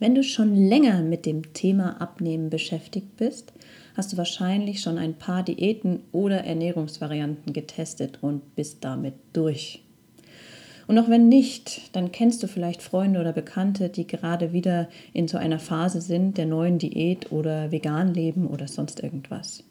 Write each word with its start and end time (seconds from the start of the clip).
Wenn 0.00 0.14
du 0.14 0.22
schon 0.22 0.54
länger 0.54 1.02
mit 1.02 1.26
dem 1.26 1.52
Thema 1.54 2.00
Abnehmen 2.00 2.50
beschäftigt 2.50 3.16
bist, 3.16 3.52
hast 3.96 4.12
du 4.12 4.16
wahrscheinlich 4.16 4.80
schon 4.80 4.96
ein 4.96 5.14
paar 5.14 5.42
Diäten 5.42 6.00
oder 6.12 6.44
Ernährungsvarianten 6.44 7.52
getestet 7.52 8.18
und 8.22 8.54
bist 8.54 8.84
damit 8.84 9.14
durch. 9.32 9.82
Und 10.86 10.98
auch 10.98 11.08
wenn 11.08 11.28
nicht, 11.28 11.94
dann 11.94 12.12
kennst 12.12 12.42
du 12.42 12.46
vielleicht 12.46 12.80
Freunde 12.80 13.20
oder 13.20 13.32
Bekannte, 13.32 13.88
die 13.88 14.06
gerade 14.06 14.52
wieder 14.52 14.88
in 15.12 15.28
so 15.28 15.36
einer 15.36 15.58
Phase 15.58 16.00
sind 16.00 16.38
der 16.38 16.46
neuen 16.46 16.78
Diät 16.78 17.30
oder 17.30 17.72
vegan 17.72 18.14
leben 18.14 18.46
oder 18.46 18.68
sonst 18.68 19.02
irgendwas. 19.02 19.64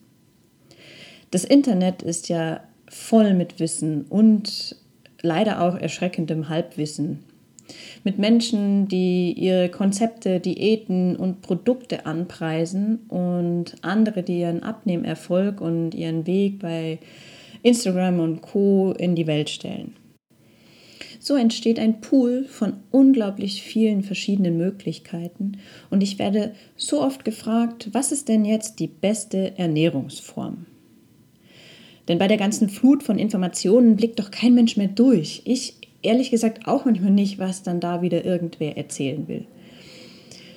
Das 1.31 1.44
Internet 1.44 2.03
ist 2.03 2.30
ja 2.30 2.62
voll 2.89 3.34
mit 3.34 3.59
Wissen 3.59 4.03
und 4.03 4.75
leider 5.22 5.62
auch 5.62 5.75
erschreckendem 5.75 6.50
Halbwissen 6.50 7.23
mit 8.08 8.20
Menschen, 8.20 8.88
die 8.88 9.34
ihre 9.34 9.68
Konzepte, 9.68 10.40
Diäten 10.40 11.18
und 11.18 11.42
Produkte 11.42 12.06
anpreisen 12.06 13.00
und 13.09 13.76
andere, 13.81 14.23
die 14.23 14.40
ihren 14.40 14.64
Abnehmerfolg 14.64 15.59
und 15.59 15.94
ihren 15.94 16.26
Weg 16.26 16.59
bei 16.59 17.00
Instagram 17.64 18.22
und 18.22 18.42
Co 18.42 18.94
in 18.98 19.16
die 19.16 19.28
Welt 19.28 19.50
stellen. 19.50 19.94
So 21.20 21.36
entsteht 21.36 21.80
ein 21.80 22.00
Pool 22.00 22.46
von 22.46 22.78
unglaublich 22.92 23.62
vielen 23.62 24.04
verschiedenen 24.04 24.56
Möglichkeiten 24.56 25.58
und 25.90 26.02
ich 26.02 26.18
werde 26.18 26.53
so 26.78 27.02
oft 27.02 27.26
gefragt, 27.26 27.90
was 27.92 28.14
ist 28.14 28.30
denn 28.30 28.46
jetzt 28.46 28.80
die 28.80 28.88
beste 28.88 29.58
Ernährungsform? 29.58 30.66
Denn 32.08 32.20
bei 32.20 32.30
der 32.30 32.38
ganzen 32.38 32.70
Flut 32.70 33.03
von 33.03 33.20
Informationen 33.20 33.98
blickt 33.98 34.18
doch 34.22 34.31
kein 34.31 34.53
Mensch 34.56 34.78
mehr 34.78 34.88
durch. 34.88 35.42
Ich 35.44 35.74
ehrlich 36.08 36.31
gesagt 36.31 36.67
auch 36.67 36.86
manchmal 36.86 37.11
nicht, 37.11 37.38
was 37.38 37.63
dann 37.63 37.80
da 37.80 38.02
wieder 38.02 38.25
irgendwer 38.25 38.77
erzählen 38.77 39.27
will. 39.27 39.45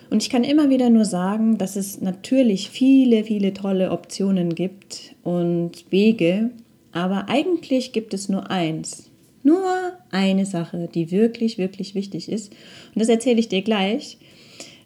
Und 0.09 0.23
ich 0.23 0.31
kann 0.31 0.43
immer 0.43 0.71
wieder 0.71 0.91
nur 0.91 1.05
sagen, 1.05 1.59
dass 1.59 1.77
es 1.77 2.01
natürlich 2.01 2.71
viele, 2.71 3.25
viele 3.25 3.53
tolle 3.55 3.93
Optionen 3.93 4.55
gibt 4.55 5.15
und 5.23 5.85
Wege, 5.91 6.51
aber 6.93 7.29
eigentlich 7.29 7.93
gibt 7.93 8.15
es 8.15 8.29
nur 8.29 8.51
eins, 8.51 9.11
nur 9.45 9.63
eine 10.11 10.47
Sache, 10.47 10.89
die 10.93 11.13
wirklich, 11.13 11.59
wirklich 11.59 11.95
wichtig 11.95 12.31
ist. 12.31 12.53
Und 12.95 13.01
das 13.01 13.09
erzähle 13.09 13.39
ich 13.39 13.49
dir 13.49 13.63
gleich. 13.63 14.19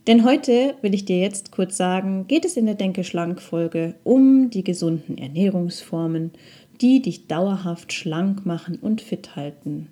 Denn 0.07 0.25
heute 0.25 0.75
will 0.83 0.93
ich 0.93 1.07
dir 1.07 1.19
jetzt 1.19 1.51
kurz 1.51 1.79
sagen, 1.79 2.27
geht 2.29 2.45
es 2.45 2.59
in 2.59 2.67
der 2.67 2.75
Denke 2.75 3.05
schlank 3.05 3.41
Folge 3.41 3.95
um 4.05 4.51
die 4.51 4.63
gesunden 4.63 5.17
Ernährungsformen, 5.17 6.33
die 6.83 7.01
dich 7.01 7.27
dauerhaft 7.27 7.95
schlank 7.95 8.45
machen 8.45 8.79
und 8.83 9.01
fit 9.01 9.37
halten 9.37 9.89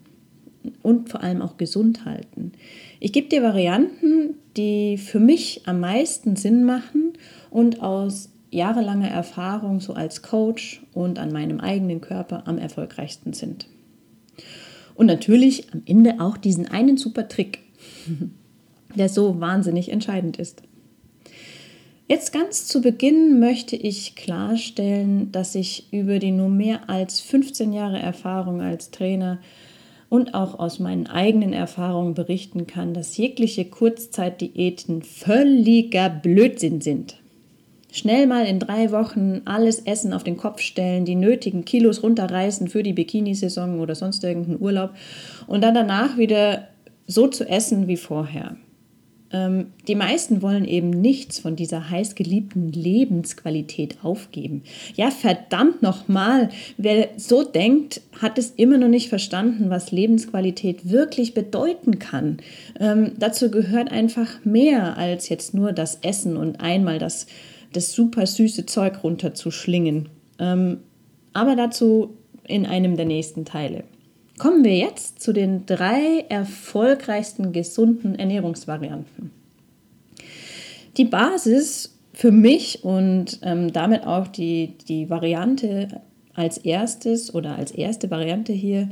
und 0.82 1.08
vor 1.08 1.22
allem 1.22 1.42
auch 1.42 1.56
gesund 1.56 2.04
halten. 2.04 2.52
Ich 3.00 3.12
gebe 3.12 3.28
dir 3.28 3.42
Varianten, 3.42 4.34
die 4.56 4.98
für 4.98 5.20
mich 5.20 5.62
am 5.66 5.80
meisten 5.80 6.36
Sinn 6.36 6.64
machen 6.64 7.14
und 7.50 7.82
aus 7.82 8.30
jahrelanger 8.50 9.08
Erfahrung 9.08 9.80
so 9.80 9.94
als 9.94 10.22
Coach 10.22 10.82
und 10.92 11.18
an 11.18 11.32
meinem 11.32 11.60
eigenen 11.60 12.00
Körper 12.00 12.46
am 12.46 12.58
erfolgreichsten 12.58 13.32
sind. 13.32 13.66
Und 14.94 15.06
natürlich 15.06 15.72
am 15.72 15.82
Ende 15.86 16.20
auch 16.20 16.36
diesen 16.36 16.68
einen 16.68 16.96
super 16.96 17.28
Trick, 17.28 17.60
der 18.94 19.08
so 19.08 19.40
wahnsinnig 19.40 19.90
entscheidend 19.90 20.38
ist. 20.38 20.62
Jetzt 22.08 22.32
ganz 22.32 22.66
zu 22.66 22.82
Beginn 22.82 23.40
möchte 23.40 23.74
ich 23.74 24.16
klarstellen, 24.16 25.32
dass 25.32 25.54
ich 25.54 25.90
über 25.92 26.18
die 26.18 26.30
nur 26.30 26.50
mehr 26.50 26.90
als 26.90 27.20
15 27.20 27.72
Jahre 27.72 27.98
Erfahrung 27.98 28.60
als 28.60 28.90
Trainer 28.90 29.38
und 30.12 30.34
auch 30.34 30.58
aus 30.58 30.78
meinen 30.78 31.06
eigenen 31.06 31.54
Erfahrungen 31.54 32.12
berichten 32.12 32.66
kann, 32.66 32.92
dass 32.92 33.16
jegliche 33.16 33.64
Kurzzeitdiäten 33.64 35.00
völliger 35.00 36.10
Blödsinn 36.10 36.82
sind. 36.82 37.16
Schnell 37.90 38.26
mal 38.26 38.44
in 38.44 38.58
drei 38.58 38.92
Wochen 38.92 39.40
alles 39.46 39.78
Essen 39.78 40.12
auf 40.12 40.22
den 40.22 40.36
Kopf 40.36 40.60
stellen, 40.60 41.06
die 41.06 41.14
nötigen 41.14 41.64
Kilos 41.64 42.02
runterreißen 42.02 42.68
für 42.68 42.82
die 42.82 42.92
Bikini-Saison 42.92 43.80
oder 43.80 43.94
sonst 43.94 44.22
irgendeinen 44.22 44.60
Urlaub 44.60 44.90
und 45.46 45.62
dann 45.62 45.74
danach 45.74 46.18
wieder 46.18 46.68
so 47.06 47.26
zu 47.26 47.48
essen 47.48 47.88
wie 47.88 47.96
vorher. 47.96 48.56
Ähm, 49.32 49.72
die 49.88 49.94
meisten 49.94 50.42
wollen 50.42 50.64
eben 50.64 50.90
nichts 50.90 51.38
von 51.38 51.56
dieser 51.56 51.90
heißgeliebten 51.90 52.72
Lebensqualität 52.72 53.98
aufgeben. 54.02 54.62
Ja, 54.94 55.10
verdammt 55.10 55.82
nochmal, 55.82 56.50
wer 56.76 57.08
so 57.16 57.42
denkt, 57.42 58.02
hat 58.20 58.38
es 58.38 58.50
immer 58.50 58.78
noch 58.78 58.88
nicht 58.88 59.08
verstanden, 59.08 59.70
was 59.70 59.92
Lebensqualität 59.92 60.90
wirklich 60.90 61.34
bedeuten 61.34 61.98
kann. 61.98 62.38
Ähm, 62.78 63.12
dazu 63.18 63.50
gehört 63.50 63.90
einfach 63.90 64.44
mehr 64.44 64.96
als 64.96 65.28
jetzt 65.28 65.54
nur 65.54 65.72
das 65.72 65.98
Essen 66.02 66.36
und 66.36 66.60
einmal 66.60 66.98
das, 66.98 67.26
das 67.72 67.92
super 67.92 68.26
süße 68.26 68.66
Zeug 68.66 69.02
runterzuschlingen. 69.02 70.08
Ähm, 70.38 70.78
aber 71.32 71.56
dazu 71.56 72.16
in 72.46 72.66
einem 72.66 72.96
der 72.96 73.06
nächsten 73.06 73.44
Teile. 73.44 73.84
Kommen 74.42 74.64
wir 74.64 74.74
jetzt 74.74 75.20
zu 75.20 75.32
den 75.32 75.66
drei 75.66 76.24
erfolgreichsten 76.28 77.52
gesunden 77.52 78.16
Ernährungsvarianten. 78.16 79.30
Die 80.96 81.04
Basis 81.04 81.96
für 82.12 82.32
mich 82.32 82.82
und 82.82 83.38
ähm, 83.44 83.72
damit 83.72 84.04
auch 84.04 84.26
die, 84.26 84.72
die 84.88 85.08
Variante 85.08 86.00
als 86.34 86.58
erstes 86.58 87.32
oder 87.32 87.54
als 87.54 87.70
erste 87.70 88.10
Variante 88.10 88.52
hier 88.52 88.90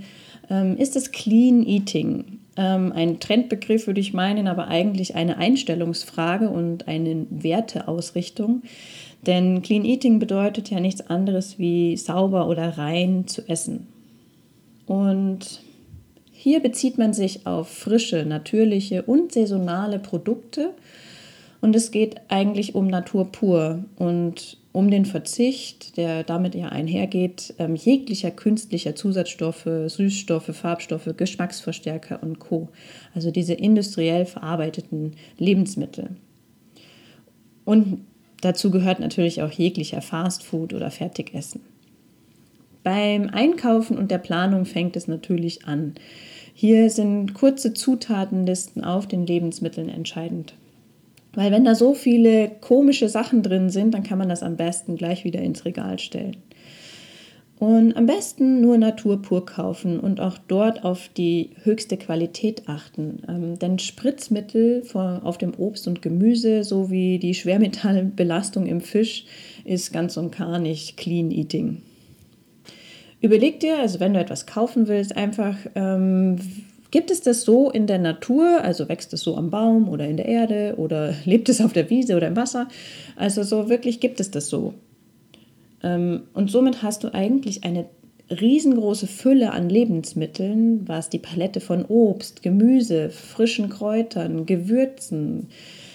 ähm, 0.48 0.76
ist 0.76 0.94
das 0.94 1.10
Clean 1.10 1.66
Eating. 1.66 2.38
Ähm, 2.56 2.92
ein 2.92 3.18
Trendbegriff 3.18 3.88
würde 3.88 4.00
ich 4.00 4.12
meinen, 4.12 4.46
aber 4.46 4.68
eigentlich 4.68 5.16
eine 5.16 5.38
Einstellungsfrage 5.38 6.48
und 6.48 6.86
eine 6.86 7.26
Werteausrichtung. 7.28 8.62
Denn 9.26 9.62
Clean 9.62 9.84
Eating 9.84 10.20
bedeutet 10.20 10.70
ja 10.70 10.78
nichts 10.78 11.10
anderes 11.10 11.58
wie 11.58 11.96
sauber 11.96 12.46
oder 12.46 12.78
rein 12.78 13.26
zu 13.26 13.48
essen. 13.48 13.88
Und 14.90 15.60
hier 16.32 16.58
bezieht 16.58 16.98
man 16.98 17.12
sich 17.12 17.46
auf 17.46 17.68
frische, 17.68 18.24
natürliche 18.26 19.04
und 19.04 19.30
saisonale 19.30 20.00
Produkte. 20.00 20.74
Und 21.60 21.76
es 21.76 21.92
geht 21.92 22.16
eigentlich 22.26 22.74
um 22.74 22.88
Natur 22.88 23.30
pur 23.30 23.84
und 23.94 24.58
um 24.72 24.90
den 24.90 25.04
Verzicht, 25.04 25.96
der 25.96 26.24
damit 26.24 26.56
ja 26.56 26.70
einhergeht, 26.70 27.54
ähm, 27.60 27.76
jeglicher 27.76 28.32
künstlicher 28.32 28.96
Zusatzstoffe, 28.96 29.68
Süßstoffe, 29.86 30.56
Farbstoffe, 30.56 31.10
Geschmacksverstärker 31.16 32.20
und 32.20 32.40
Co. 32.40 32.70
Also 33.14 33.30
diese 33.30 33.54
industriell 33.54 34.26
verarbeiteten 34.26 35.12
Lebensmittel. 35.38 36.16
Und 37.64 38.04
dazu 38.40 38.72
gehört 38.72 38.98
natürlich 38.98 39.40
auch 39.40 39.52
jeglicher 39.52 40.02
Fastfood 40.02 40.74
oder 40.74 40.90
Fertigessen. 40.90 41.60
Beim 42.82 43.28
Einkaufen 43.28 43.98
und 43.98 44.10
der 44.10 44.18
Planung 44.18 44.64
fängt 44.64 44.96
es 44.96 45.06
natürlich 45.06 45.66
an. 45.66 45.94
Hier 46.54 46.90
sind 46.90 47.34
kurze 47.34 47.74
Zutatenlisten 47.74 48.84
auf 48.84 49.06
den 49.06 49.26
Lebensmitteln 49.26 49.88
entscheidend. 49.88 50.54
Weil 51.34 51.52
wenn 51.52 51.64
da 51.64 51.74
so 51.74 51.94
viele 51.94 52.50
komische 52.60 53.08
Sachen 53.08 53.42
drin 53.42 53.70
sind, 53.70 53.94
dann 53.94 54.02
kann 54.02 54.18
man 54.18 54.28
das 54.28 54.42
am 54.42 54.56
besten 54.56 54.96
gleich 54.96 55.24
wieder 55.24 55.40
ins 55.40 55.64
Regal 55.64 55.98
stellen. 55.98 56.36
Und 57.60 57.94
am 57.94 58.06
besten 58.06 58.62
nur 58.62 58.78
Natur 58.78 59.20
pur 59.20 59.44
kaufen 59.44 60.00
und 60.00 60.18
auch 60.18 60.38
dort 60.48 60.82
auf 60.82 61.10
die 61.14 61.50
höchste 61.62 61.98
Qualität 61.98 62.62
achten. 62.68 63.22
Ähm, 63.28 63.58
denn 63.58 63.78
Spritzmittel 63.78 64.82
auf 64.94 65.36
dem 65.36 65.52
Obst 65.58 65.86
und 65.86 66.00
Gemüse 66.00 66.64
sowie 66.64 67.18
die 67.18 67.34
Schwermetallbelastung 67.34 68.64
im 68.64 68.80
Fisch 68.80 69.26
ist 69.66 69.92
ganz 69.92 70.16
und 70.16 70.34
gar 70.34 70.58
nicht 70.58 70.96
Clean 70.96 71.30
Eating. 71.30 71.82
Überleg 73.20 73.60
dir, 73.60 73.78
also 73.78 74.00
wenn 74.00 74.14
du 74.14 74.20
etwas 74.20 74.46
kaufen 74.46 74.88
willst, 74.88 75.16
einfach, 75.16 75.56
ähm, 75.74 76.36
gibt 76.90 77.10
es 77.10 77.20
das 77.20 77.42
so 77.42 77.70
in 77.70 77.86
der 77.86 77.98
Natur, 77.98 78.62
also 78.62 78.88
wächst 78.88 79.12
es 79.12 79.20
so 79.20 79.36
am 79.36 79.50
Baum 79.50 79.88
oder 79.88 80.06
in 80.06 80.16
der 80.16 80.26
Erde 80.26 80.74
oder 80.76 81.14
lebt 81.24 81.48
es 81.48 81.60
auf 81.60 81.72
der 81.72 81.90
Wiese 81.90 82.16
oder 82.16 82.28
im 82.28 82.36
Wasser? 82.36 82.68
Also 83.16 83.42
so 83.42 83.68
wirklich 83.68 84.00
gibt 84.00 84.20
es 84.20 84.30
das 84.30 84.48
so. 84.48 84.74
Ähm, 85.82 86.22
und 86.34 86.50
somit 86.50 86.82
hast 86.82 87.04
du 87.04 87.12
eigentlich 87.12 87.64
eine 87.64 87.86
riesengroße 88.30 89.06
Fülle 89.06 89.52
an 89.52 89.68
Lebensmitteln, 89.68 90.86
was 90.86 91.08
die 91.08 91.18
Palette 91.18 91.60
von 91.60 91.84
Obst, 91.84 92.42
Gemüse, 92.42 93.10
frischen 93.10 93.68
Kräutern, 93.68 94.46
Gewürzen, 94.46 95.48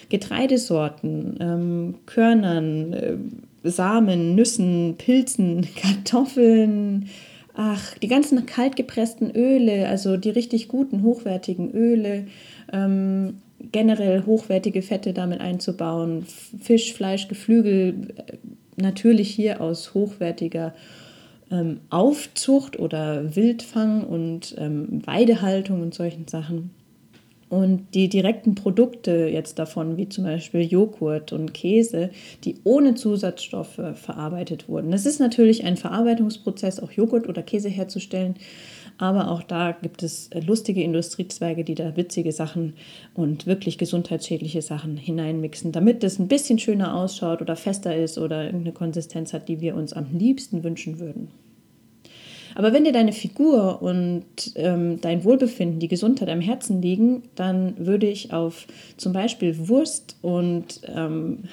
Getreidesorten, 0.09 1.37
ähm, 1.39 1.95
Körnern, 2.05 2.93
äh, 2.93 3.17
Samen, 3.65 4.35
Nüssen, 4.35 4.95
Pilzen, 4.97 5.67
Kartoffeln, 5.75 7.09
ach, 7.53 7.97
die 7.97 8.07
ganzen 8.07 8.45
kaltgepressten 8.45 9.35
Öle, 9.35 9.87
also 9.87 10.17
die 10.17 10.29
richtig 10.29 10.67
guten, 10.67 11.03
hochwertigen 11.03 11.71
Öle, 11.71 12.27
ähm, 12.71 13.41
generell 13.71 14.25
hochwertige 14.25 14.81
Fette 14.81 15.13
damit 15.13 15.39
einzubauen, 15.41 16.25
Fisch, 16.59 16.93
Fleisch, 16.93 17.27
Geflügel, 17.27 18.13
äh, 18.17 18.37
natürlich 18.77 19.29
hier 19.29 19.61
aus 19.61 19.93
hochwertiger 19.93 20.73
ähm, 21.51 21.79
Aufzucht 21.89 22.79
oder 22.79 23.35
Wildfang 23.35 24.03
und 24.03 24.55
ähm, 24.57 25.05
Weidehaltung 25.05 25.81
und 25.81 25.93
solchen 25.93 26.27
Sachen. 26.27 26.71
Und 27.47 27.93
die 27.93 28.09
direkten 28.09 28.55
Produkte 28.55 29.27
jetzt 29.27 29.59
davon, 29.59 29.97
wie 29.97 30.09
zum 30.09 30.23
Beispiel 30.23 30.61
Joghurt 30.61 31.31
und 31.31 31.53
Käse, 31.53 32.09
die 32.43 32.55
ohne 32.63 32.95
Zusatzstoffe 32.95 33.79
verarbeitet 33.93 34.67
wurden. 34.67 34.89
Das 34.89 35.05
ist 35.05 35.19
natürlich 35.19 35.63
ein 35.63 35.77
Verarbeitungsprozess, 35.77 36.79
auch 36.79 36.91
Joghurt 36.91 37.29
oder 37.29 37.43
Käse 37.43 37.69
herzustellen. 37.69 38.35
Aber 38.97 39.29
auch 39.29 39.43
da 39.43 39.73
gibt 39.73 40.03
es 40.03 40.29
lustige 40.45 40.81
Industriezweige, 40.81 41.63
die 41.63 41.75
da 41.75 41.97
witzige 41.97 42.31
Sachen 42.31 42.73
und 43.13 43.45
wirklich 43.45 43.77
gesundheitsschädliche 43.77 44.61
Sachen 44.61 44.95
hineinmixen, 44.95 45.71
damit 45.71 46.03
es 46.03 46.17
ein 46.17 46.29
bisschen 46.29 46.59
schöner 46.59 46.95
ausschaut 46.95 47.41
oder 47.41 47.55
fester 47.55 47.95
ist 47.95 48.17
oder 48.17 48.45
irgendeine 48.45 48.73
Konsistenz 48.73 49.33
hat, 49.33 49.49
die 49.49 49.59
wir 49.59 49.75
uns 49.75 49.93
am 49.93 50.07
liebsten 50.17 50.63
wünschen 50.63 50.99
würden. 50.99 51.29
Aber 52.55 52.73
wenn 52.73 52.85
dir 52.85 52.93
deine 52.93 53.11
Figur 53.11 53.81
und 53.81 54.25
ähm, 54.55 54.99
dein 55.01 55.23
Wohlbefinden, 55.23 55.79
die 55.79 55.89
Gesundheit 55.89 56.29
am 56.29 56.41
Herzen 56.41 56.81
liegen, 56.81 57.23
dann 57.35 57.75
würde 57.77 58.07
ich 58.07 58.33
auf 58.33 58.65
zum 58.97 59.13
Beispiel 59.13 59.67
Wurst 59.67 60.15
und 60.21 60.81
ähm, 60.87 61.43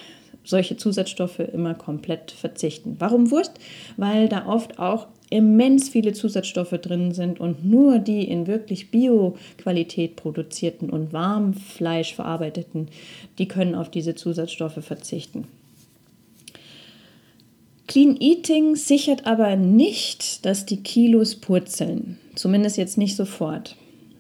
solche 0.45 0.77
Zusatzstoffe 0.77 1.41
immer 1.41 1.75
komplett 1.75 2.31
verzichten. 2.31 2.97
Warum 2.99 3.31
Wurst? 3.31 3.53
Weil 3.97 4.29
da 4.29 4.47
oft 4.47 4.79
auch 4.79 5.09
immens 5.31 5.89
viele 5.89 6.13
Zusatzstoffe 6.13 6.79
drin 6.83 7.13
sind 7.13 7.41
und 7.41 7.65
nur 7.65 7.99
die 7.99 8.25
in 8.25 8.47
wirklich 8.47 8.91
Bio-Qualität 8.91 10.17
produzierten 10.17 10.91
und 10.91 11.13
Warmfleisch 11.13 12.15
verarbeiteten, 12.15 12.89
die 13.39 13.49
können 13.49 13.75
auf 13.75 13.91
diese 13.91 14.15
Zusatzstoffe 14.15 14.85
verzichten. 14.85 15.47
Clean 17.93 18.17
Eating 18.19 18.75
sichert 18.75 19.27
aber 19.27 19.55
nicht, 19.55 20.47
dass 20.47 20.65
die 20.65 20.83
Kilos 20.83 21.35
purzeln. 21.35 22.17
Zumindest 22.35 22.79
jetzt 22.79 22.97
nicht 22.97 23.17
sofort. 23.17 23.77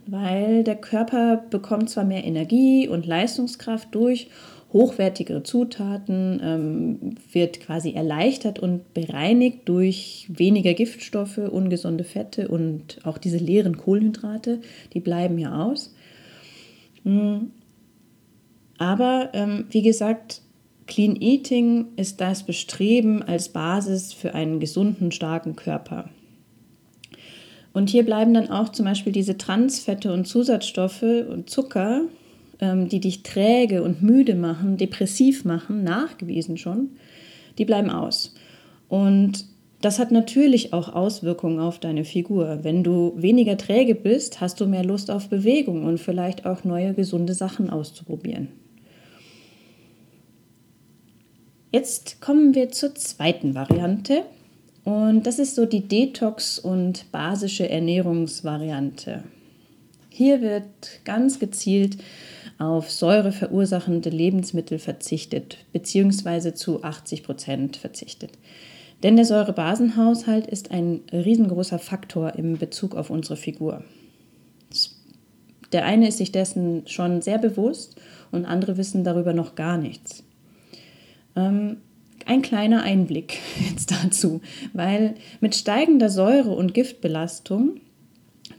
Weil 0.06 0.62
der 0.62 0.76
Körper 0.76 1.42
bekommt 1.48 1.88
zwar 1.88 2.04
mehr 2.04 2.22
Energie 2.22 2.86
und 2.86 3.06
Leistungskraft 3.06 3.94
durch 3.94 4.28
hochwertigere 4.74 5.42
Zutaten, 5.42 6.38
ähm, 6.44 7.16
wird 7.32 7.60
quasi 7.60 7.92
erleichtert 7.92 8.58
und 8.58 8.92
bereinigt 8.92 9.60
durch 9.64 10.26
weniger 10.28 10.74
Giftstoffe, 10.74 11.38
ungesunde 11.38 12.04
Fette 12.04 12.48
und 12.48 12.98
auch 13.04 13.16
diese 13.16 13.38
leeren 13.38 13.78
Kohlenhydrate, 13.78 14.60
die 14.92 15.00
bleiben 15.00 15.38
ja 15.38 15.64
aus. 15.64 15.94
Hm. 17.04 17.52
Aber 18.76 19.30
ähm, 19.32 19.64
wie 19.70 19.80
gesagt, 19.80 20.41
Clean 20.92 21.16
Eating 21.16 21.86
ist 21.96 22.20
das 22.20 22.42
Bestreben 22.42 23.22
als 23.22 23.48
Basis 23.48 24.12
für 24.12 24.34
einen 24.34 24.60
gesunden, 24.60 25.10
starken 25.10 25.56
Körper. 25.56 26.10
Und 27.72 27.88
hier 27.88 28.04
bleiben 28.04 28.34
dann 28.34 28.50
auch 28.50 28.68
zum 28.68 28.84
Beispiel 28.84 29.10
diese 29.10 29.38
Transfette 29.38 30.12
und 30.12 30.26
Zusatzstoffe 30.26 31.02
und 31.02 31.48
Zucker, 31.48 32.02
ähm, 32.60 32.90
die 32.90 33.00
dich 33.00 33.22
träge 33.22 33.82
und 33.82 34.02
müde 34.02 34.34
machen, 34.34 34.76
depressiv 34.76 35.46
machen, 35.46 35.82
nachgewiesen 35.82 36.58
schon, 36.58 36.90
die 37.56 37.64
bleiben 37.64 37.88
aus. 37.88 38.34
Und 38.90 39.46
das 39.80 39.98
hat 39.98 40.10
natürlich 40.10 40.74
auch 40.74 40.94
Auswirkungen 40.94 41.58
auf 41.58 41.78
deine 41.78 42.04
Figur. 42.04 42.58
Wenn 42.64 42.84
du 42.84 43.14
weniger 43.16 43.56
träge 43.56 43.94
bist, 43.94 44.42
hast 44.42 44.60
du 44.60 44.66
mehr 44.66 44.84
Lust 44.84 45.10
auf 45.10 45.30
Bewegung 45.30 45.86
und 45.86 46.00
vielleicht 46.00 46.44
auch 46.44 46.64
neue 46.64 46.92
gesunde 46.92 47.32
Sachen 47.32 47.70
auszuprobieren. 47.70 48.48
Jetzt 51.72 52.20
kommen 52.20 52.54
wir 52.54 52.68
zur 52.68 52.94
zweiten 52.94 53.54
Variante 53.54 54.24
und 54.84 55.26
das 55.26 55.38
ist 55.38 55.54
so 55.54 55.64
die 55.64 55.88
Detox- 55.88 56.58
und 56.58 57.10
basische 57.12 57.66
Ernährungsvariante. 57.66 59.24
Hier 60.10 60.42
wird 60.42 60.66
ganz 61.06 61.38
gezielt 61.38 61.96
auf 62.58 62.90
säureverursachende 62.90 64.10
Lebensmittel 64.10 64.78
verzichtet, 64.78 65.56
beziehungsweise 65.72 66.52
zu 66.52 66.84
80 66.84 67.22
Prozent 67.22 67.78
verzichtet. 67.78 68.32
Denn 69.02 69.16
der 69.16 69.24
Säurebasenhaushalt 69.24 70.46
ist 70.46 70.72
ein 70.72 71.00
riesengroßer 71.10 71.78
Faktor 71.78 72.34
im 72.34 72.58
Bezug 72.58 72.94
auf 72.94 73.08
unsere 73.08 73.38
Figur. 73.38 73.82
Der 75.72 75.86
eine 75.86 76.08
ist 76.08 76.18
sich 76.18 76.32
dessen 76.32 76.86
schon 76.86 77.22
sehr 77.22 77.38
bewusst 77.38 77.96
und 78.30 78.44
andere 78.44 78.76
wissen 78.76 79.04
darüber 79.04 79.32
noch 79.32 79.54
gar 79.54 79.78
nichts. 79.78 80.21
Ähm, 81.36 81.78
ein 82.26 82.42
kleiner 82.42 82.82
Einblick 82.82 83.38
jetzt 83.70 83.90
dazu, 83.90 84.40
weil 84.72 85.14
mit 85.40 85.54
steigender 85.54 86.08
Säure- 86.08 86.54
und 86.54 86.74
Giftbelastung 86.74 87.80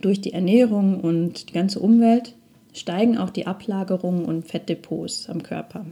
durch 0.00 0.20
die 0.20 0.32
Ernährung 0.32 1.00
und 1.00 1.48
die 1.48 1.52
ganze 1.52 1.80
Umwelt 1.80 2.34
steigen 2.72 3.16
auch 3.16 3.30
die 3.30 3.46
Ablagerungen 3.46 4.24
und 4.24 4.46
Fettdepots 4.46 5.28
am 5.28 5.42
Körper. 5.42 5.86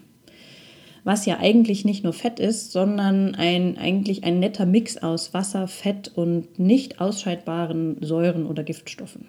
Was 1.05 1.27
ja 1.27 1.39
eigentlich 1.41 1.85
nicht 1.85 2.05
nur 2.05 2.13
Fett 2.13 2.39
ist, 2.39 2.73
sondern 2.73 3.35
ein, 3.35 3.77
eigentlich 3.77 4.23
ein 4.23 4.39
netter 4.39 4.67
Mix 4.67 4.99
aus 4.99 5.35
Wasser, 5.35 5.67
Fett 5.67 6.13
und 6.15 6.59
nicht 6.59 7.01
ausscheidbaren 7.01 7.97
Säuren 8.01 8.47
oder 8.47 8.63
Giftstoffen. 8.63 9.27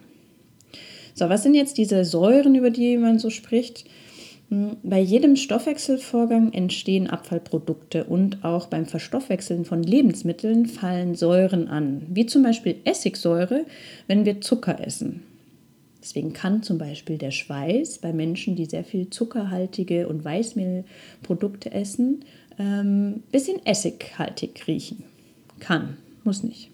So, 1.16 1.30
was 1.30 1.44
sind 1.44 1.56
jetzt 1.56 1.78
diese 1.78 2.06
Säuren, 2.06 2.56
über 2.56 2.70
die 2.70 2.98
man 2.98 3.20
so 3.20 3.30
spricht? 3.30 3.86
Bei 4.50 5.00
jedem 5.00 5.36
Stoffwechselvorgang 5.36 6.54
entstehen 6.54 7.10
Abfallprodukte 7.10 8.04
und 8.04 8.44
auch 8.44 8.68
beim 8.68 8.86
Verstoffwechseln 8.86 9.66
von 9.66 9.82
Lebensmitteln 9.82 10.68
fallen 10.68 11.16
Säuren 11.16 11.68
an, 11.68 12.04
wie 12.10 12.28
zum 12.28 12.44
Beispiel 12.44 12.76
Essigsäure, 12.84 13.66
wenn 14.08 14.26
wir 14.26 14.42
Zucker 14.42 14.86
essen. 14.86 15.24
Deswegen 16.04 16.34
kann 16.34 16.64
zum 16.64 16.78
Beispiel 16.78 17.18
der 17.18 17.32
Schweiß 17.32 18.00
bei 18.00 18.12
Menschen, 18.12 18.56
die 18.58 18.66
sehr 18.66 18.84
viel 18.84 19.10
zuckerhaltige 19.10 20.08
und 20.10 20.24
Weißmehlprodukte 20.24 21.72
essen, 21.72 22.26
ein 22.58 23.14
ähm, 23.16 23.24
bisschen 23.32 23.66
essighaltig 23.66 24.68
riechen. 24.68 25.06
Kann, 25.60 25.98
muss 26.26 26.44
nicht. 26.44 26.73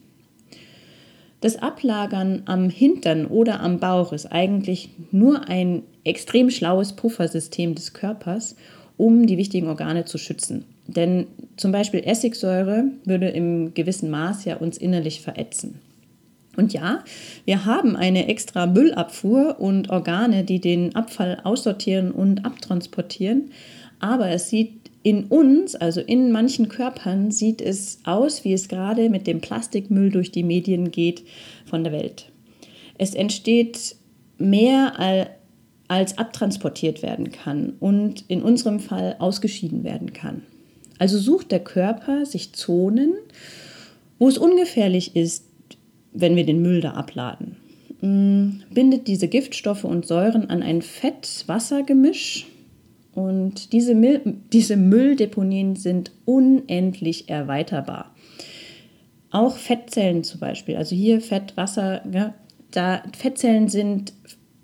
Das 1.42 1.56
Ablagern 1.56 2.44
am 2.46 2.70
Hintern 2.70 3.26
oder 3.26 3.62
am 3.62 3.80
Bauch 3.80 4.12
ist 4.12 4.26
eigentlich 4.26 4.90
nur 5.12 5.48
ein 5.48 5.84
extrem 6.04 6.50
schlaues 6.50 6.94
Puffersystem 6.94 7.76
des 7.76 7.94
Körpers, 7.94 8.56
um 8.98 9.26
die 9.26 9.38
wichtigen 9.38 9.68
Organe 9.68 10.04
zu 10.04 10.18
schützen. 10.18 10.66
Denn 10.88 11.28
zum 11.56 11.72
Beispiel 11.72 12.02
Essigsäure 12.04 12.86
würde 13.06 13.30
im 13.30 13.74
gewissen 13.74 14.10
Maß 14.10 14.46
ja 14.46 14.58
uns 14.58 14.78
innerlich 14.78 15.22
verätzen. 15.22 15.80
Und 16.58 16.74
ja, 16.74 17.06
wir 17.46 17.64
haben 17.64 17.96
eine 17.96 18.28
extra 18.28 18.66
Müllabfuhr 18.66 19.60
und 19.60 19.90
Organe, 19.90 20.44
die 20.44 20.60
den 20.60 20.94
Abfall 20.94 21.40
aussortieren 21.44 22.12
und 22.12 22.44
abtransportieren, 22.44 23.52
aber 24.00 24.30
es 24.30 24.50
sieht 24.50 24.79
in 25.02 25.26
uns, 25.26 25.76
also 25.76 26.02
in 26.02 26.32
manchen 26.32 26.68
Körpern, 26.68 27.32
sieht 27.32 27.62
es 27.62 28.00
aus, 28.04 28.44
wie 28.44 28.54
es 28.54 28.68
gerade 28.68 29.10
mit 29.10 29.28
dem 29.28 29.40
Plastikmüll 29.42 30.12
durch 30.12 30.32
die 30.32 30.44
Medien 30.44 30.92
geht 30.92 31.24
von 31.66 31.84
der 31.84 31.94
Welt. 31.94 32.32
Es 32.98 33.16
entsteht 33.16 33.96
mehr 34.38 35.28
als 35.88 36.18
abtransportiert 36.18 37.02
werden 37.02 37.32
kann 37.32 37.74
und 37.80 38.26
in 38.28 38.42
unserem 38.42 38.80
Fall 38.80 39.16
ausgeschieden 39.20 39.84
werden 39.84 40.14
kann. 40.14 40.44
Also 40.98 41.18
sucht 41.18 41.52
der 41.52 41.62
Körper 41.62 42.26
sich 42.26 42.54
Zonen, 42.54 43.14
wo 44.18 44.28
es 44.28 44.38
ungefährlich 44.38 45.16
ist, 45.16 45.46
wenn 46.12 46.36
wir 46.36 46.46
den 46.46 46.62
Müll 46.62 46.82
da 46.82 46.92
abladen. 46.92 47.56
Mm, 48.02 48.62
bindet 48.74 49.08
diese 49.08 49.30
Giftstoffe 49.30 49.86
und 49.86 50.06
Säuren 50.06 50.50
an 50.50 50.62
ein 50.62 50.82
Fett-Wasser-Gemisch 50.82 52.48
und 53.14 53.74
diese, 53.74 53.96
Müll, 53.96 54.22
diese 54.54 54.78
Mülldeponien 54.78 55.76
sind 55.76 56.12
unendlich 56.26 57.30
erweiterbar. 57.30 58.14
Auch 59.32 59.58
Fettzellen 59.58 60.24
zum 60.24 60.40
Beispiel, 60.40 60.76
also 60.76 60.96
hier 60.96 61.22
Fett, 61.22 61.56
Wasser, 61.56 62.02
ja, 62.12 62.34
da 62.72 63.04
Fettzellen 63.18 63.68
sind 63.68 64.14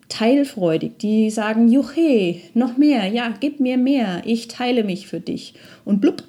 teilfreudig, 0.10 0.98
die 1.00 1.30
sagen, 1.30 1.68
juche, 1.68 2.36
noch 2.54 2.78
mehr, 2.78 3.08
ja, 3.08 3.34
gib 3.40 3.60
mir 3.60 3.78
mehr, 3.78 4.22
ich 4.26 4.48
teile 4.48 4.84
mich 4.84 5.08
für 5.08 5.20
dich. 5.20 5.56
Und 5.84 6.02
blub, 6.02 6.24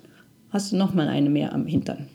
hast 0.50 0.72
du 0.72 0.76
noch 0.76 0.94
mal 0.94 1.08
eine 1.08 1.30
mehr 1.30 1.52
am 1.52 1.66
Hintern. 1.66 2.08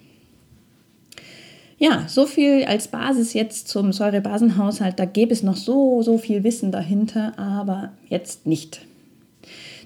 Ja, 1.77 2.05
so 2.07 2.27
viel 2.27 2.65
als 2.65 2.89
Basis 2.89 3.33
jetzt 3.33 3.67
zum 3.67 3.91
Säurebasenhaushalt. 3.91 4.99
Da 4.99 5.05
gäbe 5.05 5.33
es 5.33 5.41
noch 5.41 5.55
so, 5.55 6.03
so 6.03 6.19
viel 6.19 6.43
Wissen 6.43 6.71
dahinter, 6.71 7.37
aber 7.39 7.93
jetzt 8.07 8.45
nicht. 8.45 8.85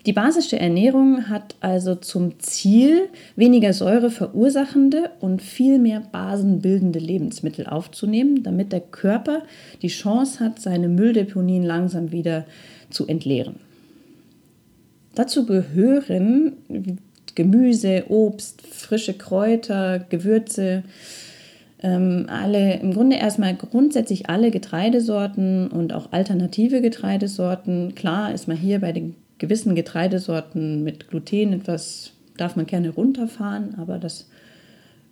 Die 0.05 0.13
basische 0.13 0.59
Ernährung 0.59 1.29
hat 1.29 1.55
also 1.62 1.95
zum 1.95 2.39
Ziel, 2.39 3.09
weniger 3.35 3.74
Säure 3.74 4.12
verursachende 4.12 5.09
und 5.19 5.41
viel 5.41 5.79
mehr 5.79 6.01
basenbildende 6.12 7.00
Lebensmittel 7.00 7.65
aufzunehmen, 7.65 8.43
damit 8.43 8.71
der 8.71 8.81
Körper 8.81 9.41
die 9.81 9.88
Chance 9.88 10.39
hat, 10.43 10.59
seine 10.59 10.89
Mülldeponien 10.89 11.63
langsam 11.63 12.12
wieder 12.12 12.45
zu 12.91 13.07
entleeren. 13.07 13.55
Dazu 15.15 15.47
gehören 15.47 16.53
Gemüse, 17.33 18.03
Obst, 18.09 18.62
frische 18.62 19.13
Kräuter, 19.13 20.05
Gewürze, 20.09 20.83
ähm, 21.81 22.27
alle, 22.29 22.79
im 22.79 22.93
Grunde 22.93 23.15
erstmal 23.15 23.55
grundsätzlich 23.55 24.29
alle 24.29 24.51
Getreidesorten 24.51 25.69
und 25.69 25.93
auch 25.93 26.12
alternative 26.12 26.81
Getreidesorten. 26.81 27.95
Klar 27.95 28.33
ist 28.33 28.47
man 28.47 28.57
hier 28.57 28.79
bei 28.79 28.91
den 28.91 29.15
gewissen 29.37 29.75
Getreidesorten 29.75 30.83
mit 30.83 31.09
Gluten 31.09 31.53
etwas, 31.53 32.13
darf 32.37 32.55
man 32.55 32.65
gerne 32.65 32.89
runterfahren, 32.89 33.75
aber 33.77 33.97
das, 33.97 34.29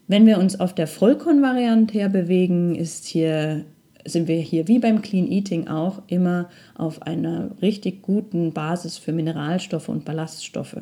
wenn 0.07 0.25
wir 0.25 0.37
uns 0.37 0.59
auf 0.59 0.73
der 0.73 0.87
Vollkornvariante 0.87 1.99
herbewegen, 1.99 2.75
ist 2.75 3.05
hier, 3.05 3.65
sind 4.05 4.27
wir 4.27 4.37
hier 4.37 4.67
wie 4.67 4.79
beim 4.79 5.01
Clean 5.01 5.31
Eating 5.31 5.67
auch 5.67 6.01
immer 6.07 6.49
auf 6.75 7.01
einer 7.01 7.51
richtig 7.61 8.01
guten 8.01 8.53
Basis 8.53 8.97
für 8.97 9.13
Mineralstoffe 9.13 9.89
und 9.89 10.05
Ballaststoffe. 10.05 10.77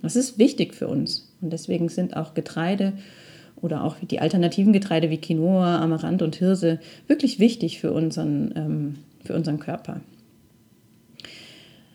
Das 0.00 0.16
ist 0.16 0.38
wichtig 0.38 0.74
für 0.74 0.88
uns 0.88 1.32
und 1.40 1.52
deswegen 1.52 1.88
sind 1.88 2.16
auch 2.16 2.34
Getreide 2.34 2.94
oder 3.60 3.84
auch 3.84 3.96
die 4.00 4.20
alternativen 4.20 4.72
Getreide 4.72 5.08
wie 5.10 5.18
Quinoa, 5.18 5.78
Amaranth 5.78 6.22
und 6.22 6.36
Hirse 6.36 6.80
wirklich 7.06 7.38
wichtig 7.38 7.80
für 7.80 7.92
unseren, 7.92 8.52
ähm, 8.56 8.94
für 9.24 9.34
unseren 9.34 9.60
Körper. 9.60 10.00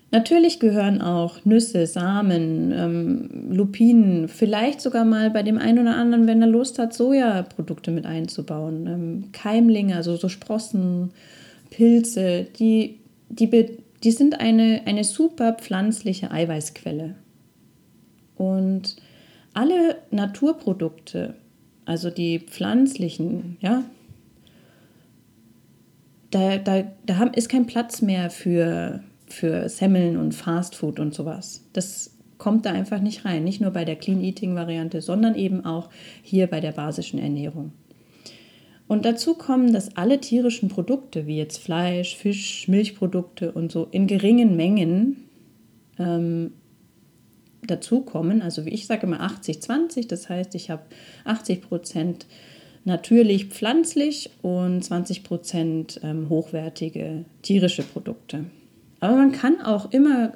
Natürlich 0.09 0.61
gehören 0.61 1.01
auch 1.01 1.43
Nüsse, 1.43 1.85
Samen, 1.85 2.71
ähm, 2.71 3.53
Lupinen, 3.53 4.29
vielleicht 4.29 4.79
sogar 4.79 5.03
mal 5.03 5.29
bei 5.31 5.43
dem 5.43 5.57
einen 5.57 5.79
oder 5.79 5.97
anderen, 5.97 6.27
wenn 6.27 6.41
er 6.41 6.47
Lust 6.47 6.79
hat, 6.79 6.93
Sojaprodukte 6.93 7.91
mit 7.91 8.05
einzubauen. 8.05 8.87
Ähm, 8.87 9.31
Keimlinge, 9.33 9.97
also 9.97 10.15
so 10.15 10.29
Sprossen, 10.29 11.11
Pilze, 11.71 12.47
die, 12.57 12.99
die, 13.27 13.49
die 14.01 14.11
sind 14.11 14.39
eine, 14.39 14.83
eine 14.85 15.03
super 15.03 15.53
pflanzliche 15.53 16.31
Eiweißquelle. 16.31 17.15
Und 18.37 18.95
alle 19.53 19.97
Naturprodukte, 20.11 21.33
also 21.83 22.09
die 22.11 22.39
pflanzlichen, 22.39 23.57
ja, 23.59 23.83
da, 26.31 26.57
da, 26.57 26.83
da 27.05 27.23
ist 27.35 27.49
kein 27.49 27.65
Platz 27.65 28.01
mehr 28.01 28.29
für 28.29 29.01
für 29.27 29.69
Semmeln 29.69 30.17
und 30.17 30.33
Fastfood 30.33 30.99
und 30.99 31.13
sowas. 31.13 31.63
Das 31.73 32.17
kommt 32.37 32.65
da 32.65 32.71
einfach 32.71 33.01
nicht 33.01 33.25
rein. 33.25 33.43
Nicht 33.43 33.61
nur 33.61 33.71
bei 33.71 33.85
der 33.85 33.95
Clean 33.95 34.23
Eating 34.23 34.55
Variante, 34.55 35.01
sondern 35.01 35.35
eben 35.35 35.65
auch 35.65 35.89
hier 36.21 36.47
bei 36.47 36.59
der 36.59 36.71
basischen 36.71 37.19
Ernährung. 37.19 37.71
Und 38.87 39.03
dazu 39.03 39.33
kommen, 39.33 39.73
dass 39.73 39.97
alle 39.97 40.19
tierischen 40.21 40.69
Produkte, 40.69 41.27
wie 41.27 41.37
jetzt 41.37 41.57
Fleisch, 41.57 42.15
Fisch, 42.15 42.67
Milchprodukte 42.67 43.51
und 43.51 43.71
so, 43.71 43.87
in 43.91 44.07
geringen 44.07 44.55
Mengen 44.55 45.17
ähm, 45.99 46.53
dazukommen. 47.63 48.41
Also 48.41 48.65
wie 48.65 48.69
ich 48.69 48.87
sage 48.87 49.05
immer 49.05 49.21
80-20, 49.21 50.07
das 50.07 50.29
heißt, 50.29 50.55
ich 50.55 50.69
habe 50.69 50.83
80 51.25 51.61
Prozent 51.61 52.27
natürlich 52.85 53.47
pflanzlich 53.47 54.29
und 54.41 54.81
20 54.81 55.23
Prozent 55.23 55.99
ähm, 56.03 56.29
hochwertige 56.29 57.25
tierische 57.41 57.83
Produkte. 57.83 58.45
Aber 58.99 59.15
man 59.15 59.31
kann 59.31 59.61
auch 59.61 59.91
immer 59.91 60.33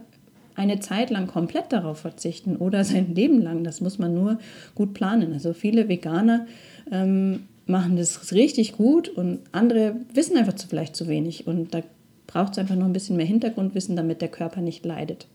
eine 0.56 0.80
Zeit 0.80 1.10
lang 1.10 1.28
komplett 1.28 1.72
darauf 1.72 2.00
verzichten 2.00 2.56
oder 2.56 2.84
sein 2.86 3.16
Leben 3.16 3.42
lang. 3.42 3.64
Das 3.64 3.82
muss 3.82 4.00
man 4.00 4.14
nur 4.14 4.40
gut 4.76 4.94
planen. 4.94 5.34
Also 5.34 5.54
viele 5.54 5.90
Veganer 5.90 6.46
ähm, 6.92 7.44
machen 7.66 7.96
das 7.96 8.34
richtig 8.34 8.74
gut 8.74 9.10
und 9.10 9.40
andere 9.52 9.96
wissen 10.14 10.38
einfach 10.38 10.54
zu, 10.54 10.68
vielleicht 10.68 10.96
zu 10.96 11.08
wenig. 11.08 11.48
Und 11.48 11.74
da 11.74 11.82
braucht 12.28 12.54
es 12.54 12.58
einfach 12.60 12.76
noch 12.76 12.86
ein 12.86 12.94
bisschen 12.94 13.18
mehr 13.18 13.26
Hintergrundwissen, 13.26 13.96
damit 13.96 14.22
der 14.22 14.30
Körper 14.30 14.62
nicht 14.62 14.86
leidet. 14.86 15.28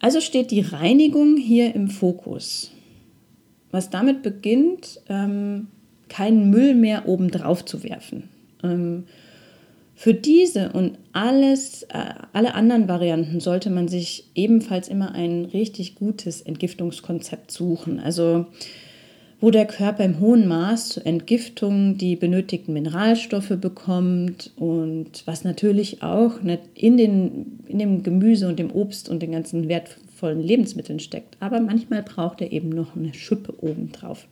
Also 0.00 0.20
steht 0.20 0.50
die 0.50 0.60
Reinigung 0.60 1.36
hier 1.36 1.74
im 1.74 1.88
Fokus. 1.88 2.70
Was 3.70 3.90
damit 3.90 4.22
beginnt, 4.22 5.00
ähm, 5.08 5.68
keinen 6.08 6.50
Müll 6.50 6.74
mehr 6.74 7.06
obendrauf 7.08 7.64
zu 7.64 7.82
werfen. 7.82 8.28
Ähm, 8.62 9.04
für 10.00 10.14
diese 10.14 10.70
und 10.70 10.96
alles, 11.12 11.82
äh, 11.82 12.14
alle 12.32 12.54
anderen 12.54 12.86
Varianten 12.86 13.40
sollte 13.40 13.68
man 13.68 13.88
sich 13.88 14.28
ebenfalls 14.36 14.86
immer 14.86 15.12
ein 15.12 15.46
richtig 15.46 15.96
gutes 15.96 16.40
Entgiftungskonzept 16.40 17.50
suchen. 17.50 17.98
Also 17.98 18.46
wo 19.40 19.50
der 19.50 19.66
Körper 19.66 20.04
im 20.04 20.20
hohen 20.20 20.46
Maß 20.46 20.90
zur 20.90 21.04
Entgiftung 21.04 21.98
die 21.98 22.14
benötigten 22.14 22.74
Mineralstoffe 22.74 23.56
bekommt 23.60 24.52
und 24.54 25.24
was 25.26 25.42
natürlich 25.42 26.00
auch 26.00 26.34
in, 26.74 26.96
den, 26.96 27.58
in 27.66 27.80
dem 27.80 28.04
Gemüse 28.04 28.46
und 28.46 28.60
dem 28.60 28.70
Obst 28.70 29.08
und 29.08 29.20
den 29.20 29.32
ganzen 29.32 29.68
wertvollen 29.68 30.40
Lebensmitteln 30.40 31.00
steckt. 31.00 31.36
Aber 31.40 31.58
manchmal 31.58 32.04
braucht 32.04 32.40
er 32.40 32.52
eben 32.52 32.68
noch 32.68 32.94
eine 32.94 33.14
Schippe 33.14 33.52
obendrauf 33.60 34.28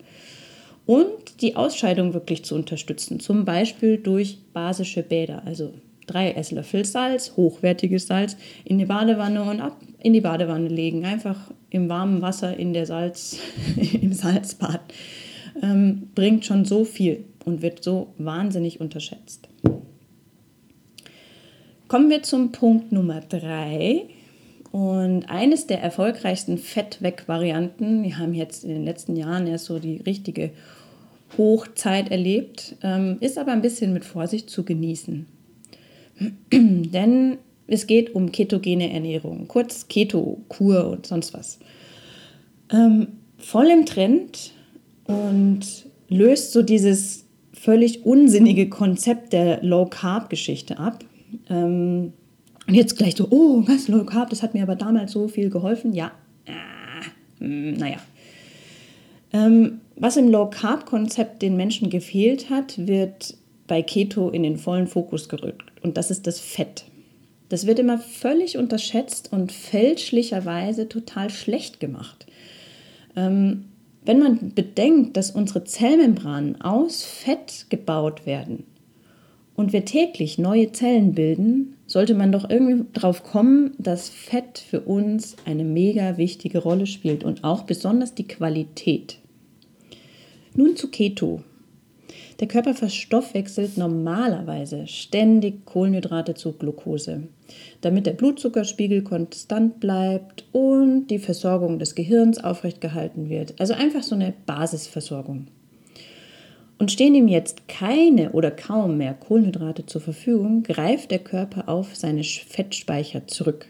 und 0.87 1.41
die 1.41 1.57
Ausscheidung 1.57 2.15
wirklich 2.15 2.45
zu 2.45 2.55
unterstützen, 2.55 3.21
zum 3.21 3.45
Beispiel 3.45 3.99
durch 3.99 4.39
basische 4.53 5.03
Bäder, 5.03 5.43
also 5.45 5.75
drei 6.07 6.31
Esslöffel 6.33 6.85
Salz, 6.85 7.33
hochwertiges 7.37 8.07
Salz, 8.07 8.37
in 8.65 8.79
die 8.79 8.87
Badewanne 8.87 9.43
und 9.43 9.61
ab 9.61 9.77
in 9.99 10.13
die 10.13 10.21
Badewanne 10.21 10.69
legen, 10.69 11.05
einfach 11.05 11.51
im 11.71 11.89
warmen 11.89 12.23
Wasser 12.23 12.57
in 12.57 12.73
der 12.73 12.87
Salz, 12.87 13.39
im 14.01 14.13
Salzbad, 14.13 14.81
ähm, 15.63 16.11
bringt 16.15 16.45
schon 16.45 16.65
so 16.65 16.85
viel 16.85 17.25
und 17.45 17.63
wird 17.63 17.83
so 17.83 18.15
wahnsinnig 18.19 18.81
unterschätzt. 18.81 19.49
Kommen 21.89 22.11
wir 22.11 22.23
zum 22.23 22.53
Punkt 22.53 22.93
Nummer 22.93 23.21
drei. 23.21 24.07
Und 24.77 25.31
eines 25.31 25.67
der 25.67 25.81
erfolgreichsten 25.81 26.59
Fettweg-Varianten, 26.59 28.03
wir 28.03 28.19
haben 28.19 28.35
jetzt 28.35 28.63
in 28.63 28.69
den 28.69 28.85
letzten 28.85 29.17
Jahren 29.17 29.47
erst 29.47 29.65
so 29.65 29.79
die 29.79 30.03
richtige 30.05 30.51
Hochzeit 31.39 32.11
erlebt, 32.11 32.77
ähm, 32.83 33.17
ist 33.21 33.39
aber 33.39 33.53
ein 33.53 33.63
bisschen 33.63 33.95
mit 33.95 34.05
Vorsicht 34.05 34.51
zu 34.51 34.65
genießen. 34.65 35.25
Denn 36.53 37.39
es 37.67 37.87
geht 37.87 38.15
um 38.15 38.31
ketogene 38.31 38.93
Ernährung, 38.93 39.49
kurz 39.49 39.89
Keto-Kur 39.89 40.91
und 40.91 41.07
sonst 41.07 41.33
was. 41.33 41.59
Ähm, 42.71 43.07
voll 43.39 43.69
im 43.69 43.87
Trend 43.87 44.53
und 45.05 45.87
löst 46.11 46.53
so 46.53 46.61
dieses 46.61 47.25
völlig 47.55 48.05
unsinnige 48.05 48.69
Konzept 48.69 49.33
der 49.33 49.63
Low-Carb-Geschichte 49.63 50.79
ab. 50.79 51.03
Und 52.67 52.75
jetzt 52.75 52.97
gleich 52.97 53.17
so, 53.17 53.29
oh, 53.31 53.63
was, 53.67 53.89
Low 53.89 54.05
Carb, 54.05 54.31
das 54.31 54.43
hat 54.43 54.55
mir 54.55 54.63
aber 54.63 54.75
damals 54.75 55.13
so 55.13 55.29
viel 55.29 55.51
geholfen. 55.51 55.93
Ja, 55.93 56.13
äh, 56.47 57.45
naja. 57.47 57.99
Ähm, 59.33 59.81
was 59.97 60.17
im 60.17 60.29
Low-Carb-Konzept 60.29 61.43
den 61.43 61.57
Menschen 61.57 61.91
gefehlt 61.91 62.51
hat, 62.51 62.87
wird 62.87 63.37
bei 63.67 63.83
Keto 63.83 64.29
in 64.31 64.43
den 64.43 64.59
vollen 64.59 64.87
Fokus 64.87 65.29
gerückt. 65.29 65.65
Und 65.83 65.97
das 65.97 66.11
ist 66.11 66.27
das 66.27 66.39
Fett. 66.39 66.85
Das 67.49 67.67
wird 67.67 67.79
immer 67.79 67.99
völlig 67.99 68.59
unterschätzt 68.59 69.33
und 69.33 69.53
fälschlicherweise 69.53 70.89
total 70.89 71.31
schlecht 71.31 71.81
gemacht. 71.81 72.27
Ähm, 73.15 73.67
wenn 74.05 74.19
man 74.19 74.53
bedenkt, 74.55 75.17
dass 75.17 75.31
unsere 75.31 75.65
Zellmembranen 75.65 76.61
aus 76.61 77.05
Fett 77.05 77.67
gebaut 77.71 78.27
werden 78.27 78.65
und 79.57 79.73
wir 79.73 79.85
täglich 79.85 80.39
neue 80.39 80.73
Zellen 80.73 81.15
bilden, 81.15 81.77
sollte 81.87 82.15
man 82.15 82.31
doch 82.31 82.49
irgendwie 82.49 82.85
drauf 82.93 83.23
kommen, 83.23 83.73
dass 83.79 84.09
Fett 84.09 84.59
für 84.59 84.81
uns 84.81 85.37
eine 85.45 85.65
mega 85.65 86.19
wichtige 86.19 86.59
Rolle 86.59 86.87
spielt 86.87 87.25
und 87.25 87.43
auch 87.43 87.63
besonders 87.63 88.15
die 88.15 88.29
Qualität. 88.29 89.19
Nun 90.55 90.77
zu 90.77 90.91
Keto. 90.91 91.43
Der 92.41 92.49
Körper 92.49 92.75
verstoffwechselt 92.75 93.79
normalerweise 93.79 94.87
ständig 94.87 95.65
Kohlenhydrate 95.65 96.35
zu 96.35 96.53
Glucose, 96.53 97.29
damit 97.81 98.05
der 98.05 98.13
Blutzuckerspiegel 98.13 99.03
konstant 99.03 99.81
bleibt 99.81 100.45
und 100.53 101.07
die 101.07 101.19
Versorgung 101.19 101.79
des 101.79 101.95
Gehirns 101.95 102.43
aufrechtgehalten 102.43 103.31
wird. 103.31 103.55
Also 103.59 103.73
einfach 103.73 104.03
so 104.03 104.15
eine 104.15 104.35
Basisversorgung. 104.45 105.47
Und 106.79 106.93
stehen 106.93 107.15
ihm 107.15 107.29
jetzt 107.29 107.69
keine 107.69 108.33
oder 108.33 108.51
kaum 108.51 108.99
mehr 108.99 109.15
Kohlenhydrate 109.15 109.87
zur 109.87 110.03
Verfügung, 110.03 110.63
greift 110.63 111.11
der 111.11 111.21
Körper 111.21 111.69
auf 111.69 111.97
seine 111.97 112.23
Fettspeicher 112.23 113.27
zurück. 113.27 113.67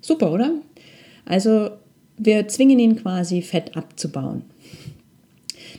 Super, 0.00 0.32
oder? 0.32 0.52
Also 1.24 1.70
wir 2.16 2.46
zwingen 2.46 2.78
ihn 2.78 2.96
quasi 2.96 3.42
Fett 3.42 3.76
abzubauen. 3.76 4.44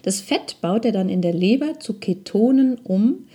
Das 0.04 0.22
Fett 0.22 0.58
baut 0.62 0.86
er 0.86 0.92
dann 0.92 1.10
in 1.10 1.22
der 1.22 1.34
Leber 1.34 1.80
zu 1.80 1.94
Ketonen 1.94 2.78
um, 2.84 3.28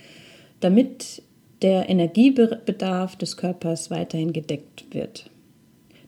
damit 0.59 1.23
der 1.61 1.89
Energiebedarf 1.89 3.15
des 3.15 3.37
Körpers 3.37 3.89
weiterhin 3.89 4.33
gedeckt 4.33 4.85
wird. 4.91 5.29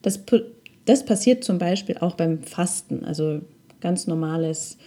Das, 0.01 0.21
das 0.85 1.05
passiert 1.05 1.43
zum 1.43 1.57
Beispiel 1.57 1.97
auch 1.99 2.15
beim 2.15 2.43
Fasten, 2.43 3.03
also 3.03 3.41
ganz 3.79 4.07
normales 4.07 4.77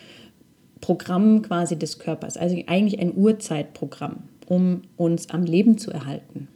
Programm 0.80 1.42
quasi 1.42 1.78
des 1.78 1.98
Körpers, 1.98 2.36
also 2.36 2.56
eigentlich 2.66 3.00
ein 3.00 3.14
Urzeitprogramm, 3.14 4.24
um 4.46 4.82
uns 4.96 5.30
am 5.30 5.44
Leben 5.44 5.78
zu 5.78 5.90
erhalten. 5.90 6.48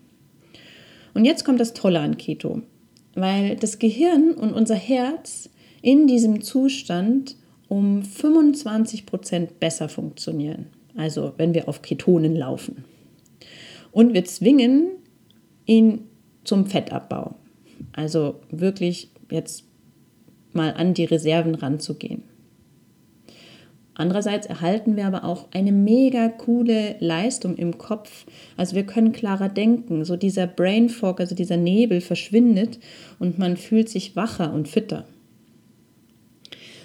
Und 1.14 1.24
jetzt 1.24 1.44
kommt 1.44 1.60
das 1.60 1.74
Tolle 1.74 2.00
an 2.00 2.16
Keto, 2.16 2.62
weil 3.14 3.56
das 3.56 3.78
Gehirn 3.78 4.32
und 4.32 4.52
unser 4.52 4.76
Herz 4.76 5.50
in 5.82 6.06
diesem 6.06 6.42
Zustand 6.42 7.36
um 7.68 8.02
25 8.02 9.06
Prozent 9.06 9.60
besser 9.60 9.88
funktionieren. 9.88 10.66
Also 10.96 11.32
wenn 11.36 11.54
wir 11.54 11.68
auf 11.68 11.82
Ketonen 11.82 12.36
laufen. 12.36 12.84
Und 13.92 14.14
wir 14.14 14.24
zwingen 14.24 14.90
ihn 15.66 16.00
zum 16.44 16.66
Fettabbau. 16.66 17.34
Also 17.92 18.40
wirklich 18.50 19.10
jetzt 19.30 19.64
mal 20.52 20.74
an 20.74 20.94
die 20.94 21.04
Reserven 21.04 21.54
ranzugehen. 21.54 22.22
Andererseits 24.02 24.48
erhalten 24.48 24.96
wir 24.96 25.06
aber 25.06 25.22
auch 25.22 25.46
eine 25.52 25.70
mega 25.70 26.28
coole 26.28 26.96
Leistung 26.98 27.54
im 27.54 27.78
Kopf. 27.78 28.26
Also 28.56 28.74
wir 28.74 28.82
können 28.82 29.12
klarer 29.12 29.48
denken. 29.48 30.04
So 30.04 30.16
dieser 30.16 30.48
Brain 30.48 30.88
Fog, 30.88 31.20
also 31.20 31.36
dieser 31.36 31.56
Nebel 31.56 32.00
verschwindet 32.00 32.80
und 33.20 33.38
man 33.38 33.56
fühlt 33.56 33.88
sich 33.88 34.16
wacher 34.16 34.52
und 34.52 34.66
fitter. 34.66 35.04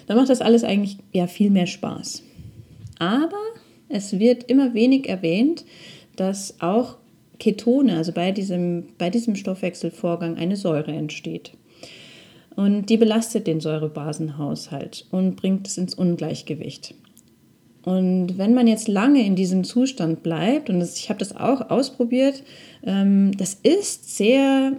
Dann 0.06 0.16
macht 0.16 0.28
das 0.28 0.40
alles 0.40 0.62
eigentlich 0.62 0.98
ja 1.12 1.26
viel 1.26 1.50
mehr 1.50 1.66
Spaß. 1.66 2.22
Aber 3.00 3.42
es 3.88 4.20
wird 4.20 4.44
immer 4.44 4.72
wenig 4.72 5.08
erwähnt, 5.08 5.64
dass 6.14 6.60
auch 6.60 6.98
Ketone, 7.40 7.96
also 7.96 8.12
bei 8.12 8.30
diesem, 8.30 8.90
bei 8.96 9.10
diesem 9.10 9.34
Stoffwechselvorgang 9.34 10.36
eine 10.36 10.54
Säure 10.54 10.92
entsteht. 10.92 11.50
Und 12.54 12.86
die 12.86 12.96
belastet 12.96 13.48
den 13.48 13.58
Säurebasenhaushalt 13.58 15.06
und 15.10 15.34
bringt 15.34 15.66
es 15.66 15.78
ins 15.78 15.94
Ungleichgewicht. 15.94 16.94
Und 17.88 18.36
wenn 18.36 18.52
man 18.52 18.66
jetzt 18.66 18.86
lange 18.86 19.24
in 19.24 19.34
diesem 19.34 19.64
Zustand 19.64 20.22
bleibt, 20.22 20.68
und 20.68 20.78
das, 20.78 20.98
ich 20.98 21.08
habe 21.08 21.20
das 21.20 21.34
auch 21.34 21.70
ausprobiert, 21.70 22.42
ähm, 22.84 23.34
das 23.38 23.54
ist 23.54 24.14
sehr, 24.14 24.72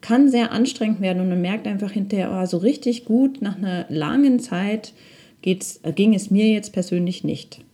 kann 0.00 0.28
sehr 0.28 0.52
anstrengend 0.52 1.00
werden 1.00 1.20
und 1.20 1.28
man 1.28 1.40
merkt 1.40 1.66
einfach 1.66 1.90
hinterher, 1.90 2.30
oh, 2.32 2.46
so 2.46 2.58
richtig 2.58 3.04
gut 3.04 3.42
nach 3.42 3.58
einer 3.58 3.86
langen 3.88 4.38
Zeit 4.38 4.92
geht's, 5.40 5.80
äh, 5.82 5.92
ging 5.92 6.14
es 6.14 6.30
mir 6.30 6.52
jetzt 6.52 6.72
persönlich 6.72 7.24
nicht. 7.24 7.64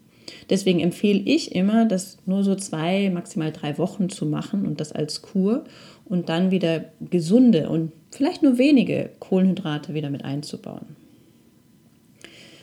Deswegen 0.48 0.80
empfehle 0.80 1.20
ich 1.20 1.54
immer, 1.54 1.84
das 1.84 2.16
nur 2.24 2.42
so 2.42 2.54
zwei, 2.54 3.10
maximal 3.10 3.52
drei 3.52 3.76
Wochen 3.76 4.08
zu 4.08 4.24
machen 4.24 4.64
und 4.64 4.80
das 4.80 4.92
als 4.92 5.20
Kur 5.20 5.64
und 6.06 6.30
dann 6.30 6.50
wieder 6.50 6.86
gesunde 7.10 7.68
und 7.68 7.92
vielleicht 8.10 8.42
nur 8.42 8.56
wenige 8.56 9.10
Kohlenhydrate 9.18 9.92
wieder 9.92 10.08
mit 10.08 10.24
einzubauen. 10.24 10.96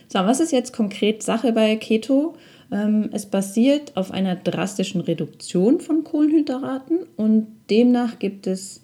So, 0.07 0.19
was 0.19 0.39
ist 0.39 0.51
jetzt 0.51 0.74
konkret 0.74 1.24
Sache 1.24 1.51
bei 1.51 1.75
Keto? 1.75 2.35
Ähm, 2.71 3.09
es 3.12 3.25
basiert 3.25 3.95
auf 3.95 4.12
einer 4.12 4.35
drastischen 4.35 5.01
Reduktion 5.01 5.79
von 5.79 6.03
Kohlenhydraten 6.03 7.00
und 7.15 7.47
demnach 7.69 8.19
gibt 8.19 8.47
es 8.47 8.81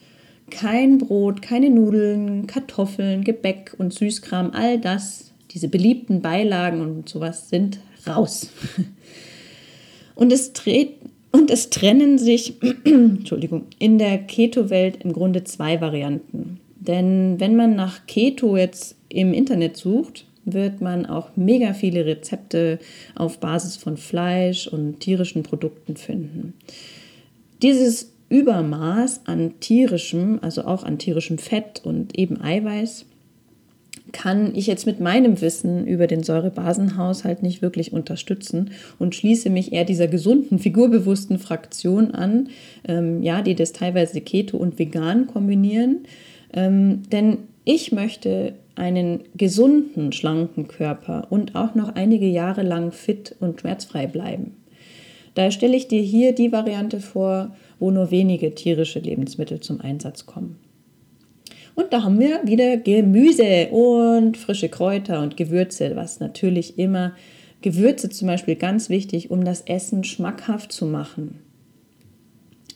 kein 0.50 0.98
Brot, 0.98 1.42
keine 1.42 1.70
Nudeln, 1.70 2.46
Kartoffeln, 2.48 3.24
Gebäck 3.24 3.74
und 3.78 3.94
Süßkram, 3.94 4.52
all 4.54 4.80
das, 4.80 5.32
diese 5.52 5.68
beliebten 5.68 6.22
Beilagen 6.22 6.82
und 6.82 7.10
sowas 7.10 7.50
sind 7.50 7.80
raus. 8.08 8.50
Und 10.14 10.32
es 10.32 10.52
und 11.32 11.50
es 11.50 11.70
trennen 11.72 12.20
sich, 12.20 12.56
Entschuldigung, 12.84 13.64
in 13.80 13.98
der 13.98 14.20
Keto-Welt 14.20 14.98
im 15.04 15.14
Grunde 15.14 15.44
zwei 15.46 15.82
Varianten. 15.82 16.60
Denn 16.76 17.40
wenn 17.40 17.56
man 17.56 17.76
nach 17.76 18.06
Keto 18.06 18.56
jetzt 18.58 18.98
im 19.10 19.34
Internet 19.34 19.78
sucht, 19.78 20.26
wird 20.46 20.82
man 20.82 21.06
auch 21.06 21.30
mega 21.36 21.74
viele 21.74 22.06
Rezepte 22.06 22.80
auf 23.16 23.40
Basis 23.40 23.78
von 23.78 23.98
Fleisch 23.98 24.68
und 24.68 25.00
tierischen 25.00 25.44
Produkten 25.44 25.96
finden. 25.96 26.54
Dieses 27.62 28.14
Übermaß 28.30 29.22
an 29.26 29.60
tierischem, 29.60 30.40
also 30.42 30.64
auch 30.64 30.84
an 30.84 30.98
tierischem 30.98 31.38
Fett 31.38 31.82
und 31.84 32.18
eben 32.18 32.42
Eiweiß, 32.42 33.06
kann 34.12 34.56
ich 34.56 34.68
jetzt 34.68 34.86
mit 34.86 35.00
meinem 35.00 35.42
Wissen 35.42 35.86
über 35.86 36.08
den 36.08 36.24
Säurebasenhaushalt 36.24 37.44
nicht 37.44 37.62
wirklich 37.62 37.94
unterstützen 37.94 38.72
und 39.00 39.16
schließe 39.16 39.50
mich 39.50 39.74
eher 39.74 39.86
dieser 39.86 40.08
gesunden, 40.08 40.60
figurbewussten 40.60 41.40
Fraktion 41.40 42.12
an, 42.12 42.50
ähm, 42.88 43.22
ja, 43.22 43.42
die 43.42 43.56
das 43.56 43.74
teilweise 43.74 44.22
Keto 44.22 44.58
und 44.58 44.80
Vegan 44.80 45.28
kombinieren. 45.28 46.00
Ähm, 46.54 47.04
denn 47.12 47.40
ich 47.64 47.92
möchte 47.92 48.54
einen 48.76 49.24
gesunden, 49.36 50.12
schlanken 50.12 50.68
Körper 50.68 51.28
und 51.30 51.56
auch 51.56 51.76
noch 51.76 51.96
einige 51.96 52.28
Jahre 52.28 52.64
lang 52.64 52.92
fit 52.92 53.36
und 53.40 53.62
schmerzfrei 53.62 54.08
bleiben. 54.08 54.56
Daher 55.34 55.52
stelle 55.52 55.78
ich 55.78 55.88
dir 55.88 56.02
hier 56.02 56.34
die 56.34 56.52
Variante 56.52 57.00
vor, 57.00 57.56
wo 57.80 57.92
nur 57.92 58.12
wenige 58.12 58.54
tierische 58.54 59.00
Lebensmittel 59.00 59.60
zum 59.60 59.82
Einsatz 59.82 60.26
kommen. 60.26 60.58
Und 61.76 61.94
da 61.94 62.04
haben 62.04 62.20
wir 62.20 62.42
wieder 62.44 62.78
Gemüse 62.78 63.70
und 63.70 64.36
frische 64.38 64.70
Kräuter 64.70 65.22
und 65.22 65.38
Gewürze, 65.38 65.96
was 65.96 66.20
natürlich 66.20 66.78
immer 66.78 67.14
Gewürze 67.62 68.10
zum 68.10 68.28
Beispiel 68.28 68.56
ganz 68.56 68.90
wichtig, 68.90 69.32
um 69.32 69.46
das 69.46 69.62
Essen 69.62 70.04
schmackhaft 70.04 70.72
zu 70.72 70.86
machen. 70.86 71.40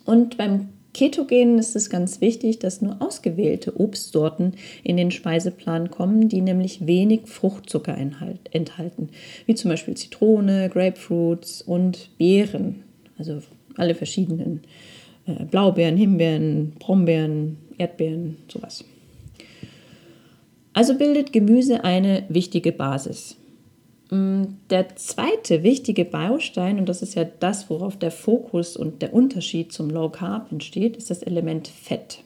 Und 0.06 0.38
beim 0.38 0.70
Ketogen 0.96 1.60
ist 1.60 1.76
es 1.76 1.90
ganz 1.90 2.22
wichtig, 2.22 2.60
dass 2.60 2.82
nur 2.82 3.02
ausgewählte 3.02 3.78
Obstsorten 3.78 4.54
in 4.82 4.96
den 4.96 5.12
Speiseplan 5.12 5.92
kommen, 5.92 6.30
die 6.30 6.40
nämlich 6.40 6.88
wenig 6.88 7.24
Fruchtzucker 7.26 7.98
enthalten, 7.98 9.10
wie 9.46 9.56
zum 9.56 9.72
Beispiel 9.72 9.98
Zitrone, 9.98 10.70
Grapefruits 10.70 11.62
und 11.62 12.18
Beeren, 12.18 12.84
also 13.18 13.42
alle 13.76 13.94
verschiedenen 13.94 14.62
äh, 15.28 15.44
Blaubeeren, 15.44 15.98
Himbeeren, 15.98 16.72
Brombeeren, 16.80 17.58
Erdbeeren, 17.78 18.38
sowas. 18.48 18.86
Also 20.72 20.98
bildet 20.98 21.34
Gemüse 21.34 21.84
eine 21.84 22.24
wichtige 22.30 22.72
Basis. 22.72 23.36
Mm, 24.12 24.44
der 24.70 24.96
zweite 24.96 25.64
wichtige 25.64 26.06
Baustein, 26.06 26.80
und 26.80 26.88
das 26.88 27.02
ist 27.02 27.16
ja 27.16 27.26
das, 27.26 27.70
worauf 27.70 27.98
der 27.98 28.12
Fokus 28.12 28.78
und 28.78 29.02
der 29.02 29.14
Unterschied 29.14 29.72
zum 29.72 29.90
Low 29.90 30.10
Carb 30.10 30.52
entsteht, 30.52 30.98
ist 30.98 31.10
das 31.10 31.24
Element 31.24 31.68
Fett. 31.68 32.20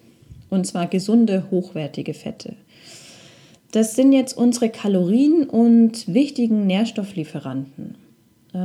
Und 0.49 0.65
zwar 0.65 0.87
gesunde, 0.87 1.45
hochwertige 1.51 2.13
Fette. 2.13 2.55
Das 3.71 3.95
sind 3.95 4.13
jetzt 4.13 4.35
unsere 4.35 4.69
Kalorien 4.69 5.43
und 5.43 6.11
wichtigen 6.11 6.65
Nährstofflieferanten. 6.65 7.95
Äh, 8.51 8.57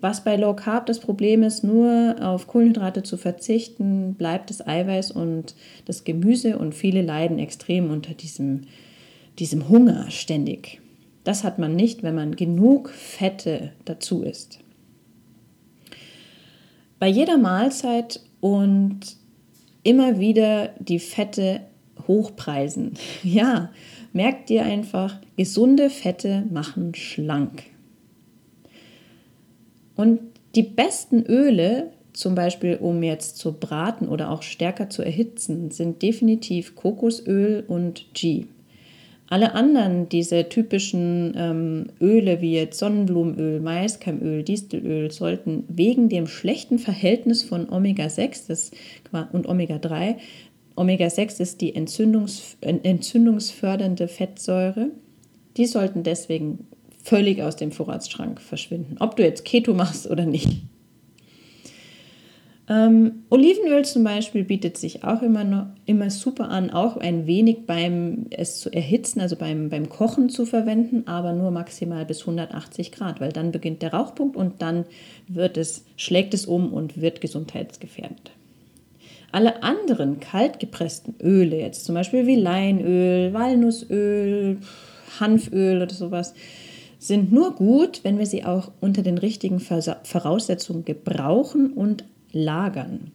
was 0.00 0.22
bei 0.22 0.36
Low 0.36 0.54
Carb 0.54 0.86
das 0.86 1.00
Problem 1.00 1.42
ist, 1.42 1.64
nur 1.64 2.16
auf 2.20 2.46
Kohlenhydrate 2.46 3.02
zu 3.02 3.16
verzichten, 3.16 4.14
bleibt 4.14 4.50
das 4.50 4.64
Eiweiß 4.64 5.10
und 5.10 5.56
das 5.86 6.04
Gemüse 6.04 6.56
und 6.56 6.74
viele 6.74 7.02
leiden 7.02 7.40
extrem 7.40 7.90
unter 7.90 8.14
diesem, 8.14 8.62
diesem 9.40 9.68
Hunger 9.68 10.08
ständig. 10.10 10.80
Das 11.24 11.44
hat 11.44 11.58
man 11.58 11.76
nicht, 11.76 12.02
wenn 12.02 12.14
man 12.14 12.36
genug 12.36 12.90
Fette 12.90 13.72
dazu 13.84 14.22
isst. 14.22 14.60
Bei 16.98 17.06
jeder 17.06 17.38
Mahlzeit 17.38 18.20
und 18.40 19.00
immer 19.82 20.18
wieder 20.18 20.70
die 20.78 20.98
Fette 20.98 21.60
hochpreisen. 22.06 22.94
Ja, 23.22 23.70
merkt 24.12 24.50
ihr 24.50 24.64
einfach, 24.64 25.18
gesunde 25.36 25.90
Fette 25.90 26.44
machen 26.50 26.94
schlank. 26.94 27.64
Und 29.96 30.20
die 30.54 30.62
besten 30.62 31.24
Öle, 31.24 31.90
zum 32.12 32.34
Beispiel 32.34 32.76
um 32.76 33.02
jetzt 33.02 33.36
zu 33.36 33.52
braten 33.52 34.08
oder 34.08 34.30
auch 34.30 34.42
stärker 34.42 34.88
zu 34.88 35.02
erhitzen, 35.02 35.70
sind 35.70 36.02
definitiv 36.02 36.74
Kokosöl 36.74 37.64
und 37.66 38.06
Ghee. 38.14 38.46
Alle 39.30 39.54
anderen, 39.54 40.08
diese 40.08 40.48
typischen 40.48 41.34
ähm, 41.36 41.86
Öle 42.00 42.40
wie 42.40 42.54
jetzt 42.54 42.78
Sonnenblumenöl, 42.78 43.60
Maiskeimöl, 43.60 44.42
Distelöl, 44.42 45.10
sollten 45.10 45.64
wegen 45.68 46.08
dem 46.08 46.26
schlechten 46.26 46.78
Verhältnis 46.78 47.42
von 47.42 47.68
Omega-6 47.68 48.72
und 49.32 49.46
Omega-3, 49.46 50.16
Omega-6 50.76 51.40
ist 51.40 51.60
die 51.60 51.74
Entzündungs, 51.74 52.56
entzündungsfördernde 52.60 54.08
Fettsäure, 54.08 54.90
die 55.56 55.66
sollten 55.66 56.04
deswegen 56.04 56.66
völlig 57.02 57.42
aus 57.42 57.56
dem 57.56 57.72
Vorratsschrank 57.72 58.40
verschwinden, 58.40 58.96
ob 59.00 59.16
du 59.16 59.24
jetzt 59.24 59.44
Keto 59.44 59.74
machst 59.74 60.08
oder 60.08 60.24
nicht. 60.24 60.62
Ähm, 62.70 63.24
Olivenöl 63.30 63.86
zum 63.86 64.04
Beispiel 64.04 64.44
bietet 64.44 64.76
sich 64.76 65.02
auch 65.02 65.22
immer, 65.22 65.42
noch, 65.42 65.66
immer 65.86 66.10
super 66.10 66.50
an, 66.50 66.68
auch 66.70 66.98
ein 66.98 67.26
wenig 67.26 67.64
beim 67.66 68.26
es 68.30 68.60
zu 68.60 68.70
erhitzen, 68.70 69.20
also 69.20 69.36
beim, 69.36 69.70
beim 69.70 69.88
Kochen 69.88 70.28
zu 70.28 70.44
verwenden, 70.44 71.04
aber 71.06 71.32
nur 71.32 71.50
maximal 71.50 72.04
bis 72.04 72.20
180 72.20 72.92
Grad, 72.92 73.20
weil 73.20 73.32
dann 73.32 73.52
beginnt 73.52 73.80
der 73.80 73.94
Rauchpunkt 73.94 74.36
und 74.36 74.60
dann 74.60 74.84
wird 75.28 75.56
es, 75.56 75.86
schlägt 75.96 76.34
es 76.34 76.44
um 76.44 76.72
und 76.74 77.00
wird 77.00 77.22
gesundheitsgefährdend. 77.22 78.32
Alle 79.32 79.62
anderen 79.62 80.20
kalt 80.20 80.60
gepressten 80.60 81.14
Öle, 81.22 81.58
jetzt 81.58 81.86
zum 81.86 81.94
Beispiel 81.94 82.26
wie 82.26 82.36
Leinöl, 82.36 83.32
Walnussöl, 83.32 84.58
Hanföl 85.20 85.82
oder 85.82 85.94
sowas, 85.94 86.34
sind 86.98 87.32
nur 87.32 87.54
gut, 87.54 88.00
wenn 88.04 88.18
wir 88.18 88.26
sie 88.26 88.44
auch 88.44 88.72
unter 88.80 89.02
den 89.02 89.16
richtigen 89.16 89.60
Voraussetzungen 89.60 90.84
gebrauchen 90.84 91.72
und 91.72 92.04
lagern. 92.32 93.12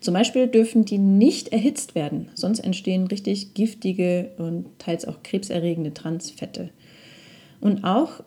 Zum 0.00 0.14
Beispiel 0.14 0.48
dürfen 0.48 0.84
die 0.84 0.98
nicht 0.98 1.48
erhitzt 1.48 1.94
werden, 1.94 2.28
sonst 2.34 2.60
entstehen 2.60 3.06
richtig 3.06 3.54
giftige 3.54 4.32
und 4.36 4.66
teils 4.78 5.06
auch 5.06 5.22
krebserregende 5.22 5.94
Transfette. 5.94 6.70
Und 7.60 7.84
auch 7.84 8.22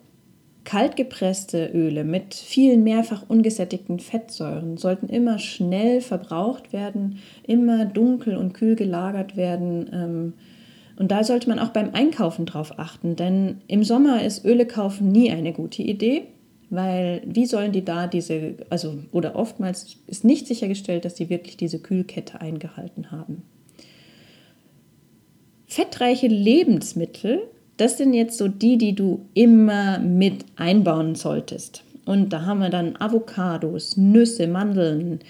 kaltgepresste 0.68 1.70
Öle 1.72 2.04
mit 2.04 2.34
vielen 2.34 2.84
mehrfach 2.84 3.24
ungesättigten 3.28 4.00
Fettsäuren 4.00 4.76
sollten 4.76 5.08
immer 5.08 5.38
schnell 5.38 6.02
verbraucht 6.02 6.74
werden, 6.74 7.20
immer 7.42 7.86
dunkel 7.86 8.36
und 8.36 8.52
kühl 8.52 8.76
gelagert 8.76 9.36
werden. 9.36 9.88
Ähm, 9.92 10.32
und 10.98 11.10
da 11.10 11.24
sollte 11.24 11.48
man 11.48 11.58
auch 11.58 11.70
beim 11.70 11.94
Einkaufen 11.94 12.44
drauf 12.44 12.78
achten, 12.78 13.16
denn 13.16 13.62
im 13.66 13.84
Sommer 13.84 14.22
ist 14.24 14.44
Öle 14.44 14.66
kaufen 14.66 15.10
nie 15.10 15.30
eine 15.30 15.52
gute 15.52 15.82
Idee. 15.82 16.26
Weil 16.70 17.22
wie 17.24 17.46
sollen 17.46 17.72
die 17.72 17.84
da 17.84 18.06
diese, 18.06 18.54
also 18.68 18.98
oder 19.10 19.36
oftmals 19.36 19.96
ist 20.06 20.24
nicht 20.24 20.46
sichergestellt, 20.46 21.04
dass 21.04 21.14
die 21.14 21.30
wirklich 21.30 21.56
diese 21.56 21.78
Kühlkette 21.78 22.40
eingehalten 22.40 23.10
haben. 23.10 23.42
Fettreiche 25.66 26.26
Lebensmittel, 26.26 27.40
das 27.76 27.96
sind 27.96 28.12
jetzt 28.12 28.38
so 28.38 28.48
die, 28.48 28.76
die 28.76 28.94
du 28.94 29.26
immer 29.34 29.98
mit 29.98 30.44
einbauen 30.56 31.14
solltest. 31.14 31.84
Und 32.04 32.32
da 32.32 32.44
haben 32.46 32.60
wir 32.60 32.70
dann 32.70 32.96
Avocados, 32.96 33.96
Nüsse, 33.96 34.46
Mandeln, 34.46 35.20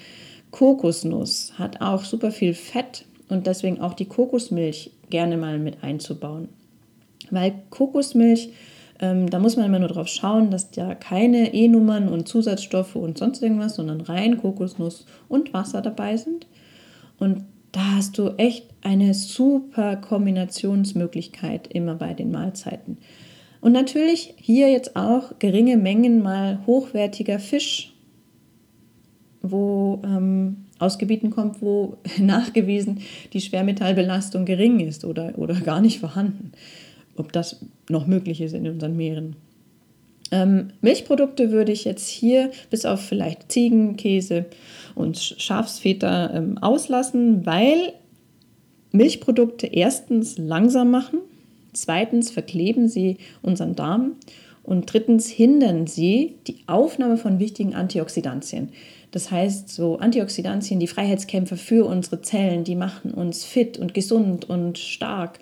Kokosnuss 0.51 1.53
hat 1.59 1.81
auch 1.81 2.05
super 2.05 2.31
viel 2.31 2.55
Fett 2.55 3.05
und 3.29 3.47
deswegen 3.47 3.81
auch 3.81 3.95
die 3.95 4.07
Kokosmilch 4.07 4.93
gerne 5.11 5.37
mal 5.37 5.59
mit 5.59 5.83
einzubauen. 5.83 6.49
Weil 7.31 7.55
Kokosmilch 7.71 8.51
ähm, 9.01 9.31
da 9.31 9.39
muss 9.39 9.57
man 9.57 9.67
immer 9.67 9.79
nur 9.79 9.89
darauf 9.89 10.09
schauen, 10.09 10.51
dass 10.51 10.71
da 10.71 10.95
keine 10.95 11.55
E-Nummern 11.55 12.09
und 12.09 12.29
Zusatzstoffe 12.29 12.97
und 12.97 13.19
sonst 13.19 13.43
irgendwas, 13.43 13.77
sondern 13.77 14.01
rein 14.01 14.39
Kokosnuss 14.39 15.07
und 15.29 15.53
Wasser 15.53 15.83
dabei 15.83 16.17
sind. 16.17 16.47
Und 17.19 17.45
da 17.73 17.97
hast 17.97 18.19
du 18.19 18.31
echt 18.39 18.67
eine 18.83 19.15
super 19.15 19.97
Kombinationsmöglichkeit 19.97 21.69
immer 21.69 21.95
bei 21.95 22.15
den 22.15 22.31
Mahlzeiten. 22.31 22.99
Und 23.61 23.73
natürlich 23.73 24.35
hier 24.37 24.71
jetzt 24.71 24.97
auch 24.97 25.39
geringe 25.39 25.77
Mengen 25.77 26.23
mal 26.23 26.61
hochwertiger 26.67 27.39
Fisch, 27.39 27.93
wo 29.43 30.01
ähm, 30.05 30.65
aus 30.79 30.99
Gebieten 30.99 31.31
kommt, 31.31 31.61
wo 31.61 31.99
nachgewiesen 32.19 33.01
die 33.33 33.41
Schwermetallbelastung 33.41 34.45
gering 34.45 34.81
ist 34.81 35.05
oder, 35.05 35.39
oder 35.39 35.55
gar 35.55 35.81
nicht 35.81 36.01
vorhanden 36.01 36.53
ob 37.19 37.33
das 37.33 37.65
noch 37.89 38.07
möglich 38.07 38.41
ist 38.41 38.55
in 38.55 38.69
unseren 38.69 38.97
Meeren. 38.97 39.37
Ähm, 40.31 40.71
Milchprodukte 40.81 41.51
würde 41.51 41.73
ich 41.73 41.85
jetzt 41.85 42.09
hier 42.09 42.51
bis 42.71 42.85
auf 42.85 43.01
vielleicht 43.01 43.51
Ziegenkäse 43.51 44.47
und 44.95 45.19
Schafsfeta 45.19 46.35
ähm, 46.35 46.59
auslassen, 46.59 47.47
weil 47.47 47.95
Milchprodukte 48.93 49.67
erstens 49.67 50.39
langsam 50.39 50.91
machen, 50.91 51.21
zweitens 51.73 52.31
verkleben 52.31 52.89
sie 52.89 53.17
unseren 53.43 53.75
Darm 53.75 54.17
und 54.63 54.93
drittens 54.93 55.29
hindern 55.29 55.87
sie 55.87 56.37
die 56.47 56.59
Aufnahme 56.67 57.17
von 57.17 57.39
wichtigen 57.39 57.75
Antioxidantien. 57.75 58.71
Das 59.11 59.31
heißt, 59.31 59.71
so 59.71 59.99
Antioxidantien, 59.99 60.81
die 60.81 60.87
Freiheitskämpfer 60.87 61.57
für 61.57 61.87
unsere 61.87 62.21
Zellen, 62.21 62.65
die 62.65 62.77
machen 62.77 63.13
uns 63.13 63.45
fit 63.45 63.79
und 63.79 63.95
gesund 63.95 64.51
und 64.51 64.77
stark 64.77 65.39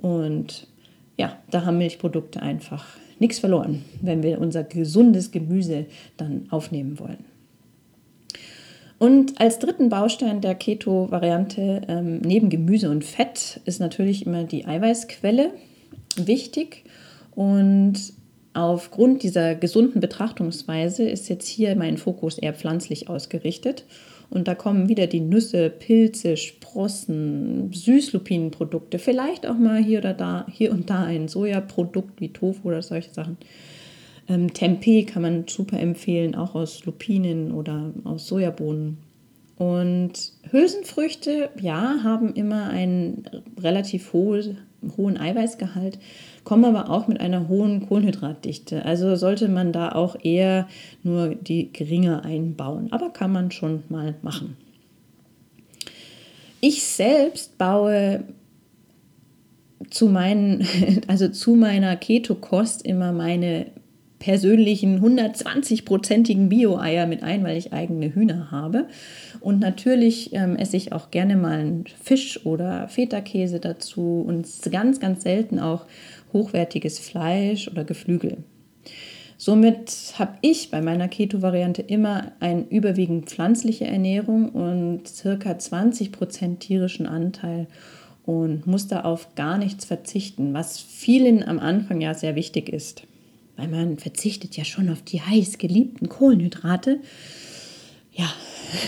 und 0.00 0.66
ja, 1.16 1.36
da 1.50 1.64
haben 1.64 1.78
Milchprodukte 1.78 2.40
einfach 2.42 2.86
nichts 3.18 3.38
verloren, 3.38 3.84
wenn 4.00 4.22
wir 4.22 4.40
unser 4.40 4.64
gesundes 4.64 5.30
Gemüse 5.30 5.86
dann 6.16 6.46
aufnehmen 6.50 6.98
wollen. 6.98 7.24
Und 8.98 9.40
als 9.40 9.58
dritten 9.58 9.88
Baustein 9.88 10.42
der 10.42 10.54
Keto-Variante 10.54 11.82
ähm, 11.88 12.20
neben 12.20 12.50
Gemüse 12.50 12.90
und 12.90 13.02
Fett 13.02 13.60
ist 13.64 13.80
natürlich 13.80 14.26
immer 14.26 14.44
die 14.44 14.66
Eiweißquelle 14.66 15.52
wichtig. 16.16 16.84
Und 17.34 17.94
aufgrund 18.52 19.22
dieser 19.22 19.54
gesunden 19.54 20.00
Betrachtungsweise 20.00 21.08
ist 21.08 21.30
jetzt 21.30 21.48
hier 21.48 21.76
mein 21.76 21.96
Fokus 21.96 22.36
eher 22.36 22.52
pflanzlich 22.52 23.08
ausgerichtet. 23.08 23.84
Und 24.30 24.46
da 24.46 24.54
kommen 24.54 24.88
wieder 24.88 25.08
die 25.08 25.20
Nüsse, 25.20 25.70
Pilze, 25.70 26.36
Sprossen, 26.36 27.72
Süßlupinenprodukte, 27.72 29.00
vielleicht 29.00 29.44
auch 29.46 29.58
mal 29.58 29.82
hier 29.82 29.98
oder 29.98 30.14
da, 30.14 30.46
hier 30.50 30.70
und 30.70 30.88
da 30.88 31.02
ein 31.02 31.26
Sojaprodukt 31.26 32.20
wie 32.20 32.32
Tofu 32.32 32.68
oder 32.68 32.80
solche 32.80 33.10
Sachen. 33.10 33.36
Ähm, 34.28 34.54
Tempeh 34.54 35.02
kann 35.04 35.22
man 35.22 35.44
super 35.48 35.80
empfehlen, 35.80 36.36
auch 36.36 36.54
aus 36.54 36.84
Lupinen 36.84 37.50
oder 37.50 37.92
aus 38.04 38.28
Sojabohnen. 38.28 38.98
Und 39.56 40.12
Hülsenfrüchte, 40.50 41.50
ja, 41.60 41.98
haben 42.04 42.32
immer 42.32 42.70
einen 42.70 43.24
relativ 43.60 44.12
hohen, 44.12 44.58
hohen 44.96 45.18
Eiweißgehalt, 45.18 45.98
kommen 46.44 46.64
aber 46.64 46.90
auch 46.90 47.08
mit 47.08 47.20
einer 47.20 47.48
hohen 47.48 47.86
Kohlenhydratdichte. 47.86 48.84
Also 48.84 49.16
sollte 49.16 49.48
man 49.48 49.72
da 49.72 49.92
auch 49.92 50.16
eher 50.22 50.68
nur 51.02 51.34
die 51.34 51.72
geringe 51.72 52.24
einbauen. 52.24 52.88
Aber 52.92 53.10
kann 53.10 53.32
man 53.32 53.50
schon 53.50 53.82
mal 53.88 54.14
machen. 54.22 54.56
Ich 56.60 56.84
selbst 56.84 57.56
baue 57.58 58.24
zu, 59.88 60.08
meinen, 60.08 60.66
also 61.06 61.28
zu 61.28 61.54
meiner 61.54 61.96
Keto-Kost 61.96 62.84
immer 62.84 63.12
meine 63.12 63.66
persönlichen 64.20 65.00
120-prozentigen 65.00 66.48
Bio-Eier 66.50 67.06
mit 67.06 67.24
ein, 67.24 67.42
weil 67.42 67.56
ich 67.56 67.72
eigene 67.72 68.14
Hühner 68.14 68.52
habe. 68.52 68.86
Und 69.40 69.58
natürlich 69.58 70.32
ähm, 70.34 70.56
esse 70.56 70.76
ich 70.76 70.92
auch 70.92 71.10
gerne 71.10 71.36
mal 71.36 71.58
einen 71.58 71.84
Fisch 72.00 72.46
oder 72.46 72.86
Feta-Käse 72.86 73.58
dazu 73.58 74.22
und 74.24 74.46
ganz, 74.70 75.00
ganz 75.00 75.24
selten 75.24 75.58
auch 75.58 75.86
hochwertiges 76.32 76.98
Fleisch 76.98 77.66
oder 77.66 77.82
Geflügel. 77.82 78.44
Somit 79.38 80.12
habe 80.18 80.34
ich 80.42 80.70
bei 80.70 80.82
meiner 80.82 81.08
Keto-Variante 81.08 81.80
immer 81.80 82.32
eine 82.40 82.66
überwiegend 82.68 83.30
pflanzliche 83.30 83.86
Ernährung 83.86 84.50
und 84.50 85.08
circa 85.08 85.52
20% 85.52 86.58
tierischen 86.58 87.06
Anteil 87.06 87.66
und 88.26 88.66
muss 88.66 88.86
da 88.86 89.00
auf 89.00 89.34
gar 89.36 89.56
nichts 89.56 89.86
verzichten, 89.86 90.52
was 90.52 90.78
vielen 90.78 91.42
am 91.42 91.58
Anfang 91.58 92.02
ja 92.02 92.12
sehr 92.12 92.34
wichtig 92.34 92.68
ist. 92.68 93.04
Weil 93.60 93.68
man 93.68 93.98
verzichtet 93.98 94.56
ja 94.56 94.64
schon 94.64 94.88
auf 94.88 95.02
die 95.02 95.20
heiß 95.20 95.58
geliebten 95.58 96.08
Kohlenhydrate. 96.08 97.00
Ja, 98.10 98.32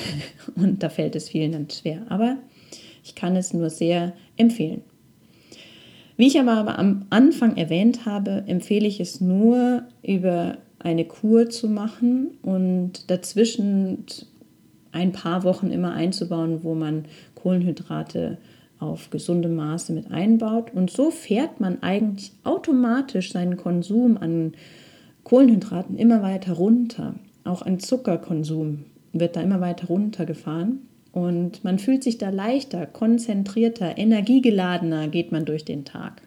und 0.55 0.83
da 0.83 0.89
fällt 0.89 1.15
es 1.15 1.29
vielen 1.29 1.53
dann 1.53 1.69
schwer. 1.69 2.07
Aber 2.09 2.39
ich 3.05 3.15
kann 3.15 3.37
es 3.37 3.53
nur 3.53 3.69
sehr 3.69 4.15
empfehlen. 4.39 4.81
Wie 6.17 6.27
ich 6.27 6.41
aber 6.41 6.79
am 6.79 7.05
Anfang 7.11 7.59
erwähnt 7.59 8.07
habe, 8.07 8.45
empfehle 8.47 8.89
ich 8.89 8.99
es 8.99 9.21
nur 9.21 9.83
über 10.03 10.57
eine 10.79 11.05
Kur 11.05 11.51
zu 11.51 11.69
machen 11.69 12.39
und 12.41 13.11
dazwischen 13.11 14.05
ein 14.91 15.13
paar 15.13 15.45
Wochen 15.45 15.71
immer 15.71 15.93
einzubauen, 15.93 16.61
wo 16.63 16.75
man 16.75 17.05
Kohlenhydrate 17.35 18.39
auf 18.83 19.11
gesundem 19.11 19.55
Maße 19.55 19.93
mit 19.93 20.11
einbaut. 20.11 20.75
Und 20.75 20.91
so 20.91 21.11
fährt 21.11 21.61
man 21.61 21.83
eigentlich 21.83 22.33
automatisch 22.43 23.33
seinen 23.33 23.57
Konsum 23.57 24.19
an 24.19 24.53
Kohlenhydraten 25.23 25.97
immer 25.97 26.23
weiter 26.23 26.55
runter. 26.55 27.15
Auch 27.45 27.63
ein 27.63 27.79
Zuckerkonsum 27.79 28.85
wird 29.13 29.37
da 29.37 29.41
immer 29.41 29.61
weiter 29.61 29.87
runtergefahren. 29.87 30.81
Und 31.13 31.63
man 31.63 31.79
fühlt 31.79 32.03
sich 32.03 32.19
da 32.19 32.31
leichter, 32.31 32.87
konzentrierter, 32.87 33.99
energiegeladener 33.99 35.09
geht 35.09 35.31
man 35.31 35.45
durch 35.45 35.65
den 35.65 35.85
Tag. 35.85 36.23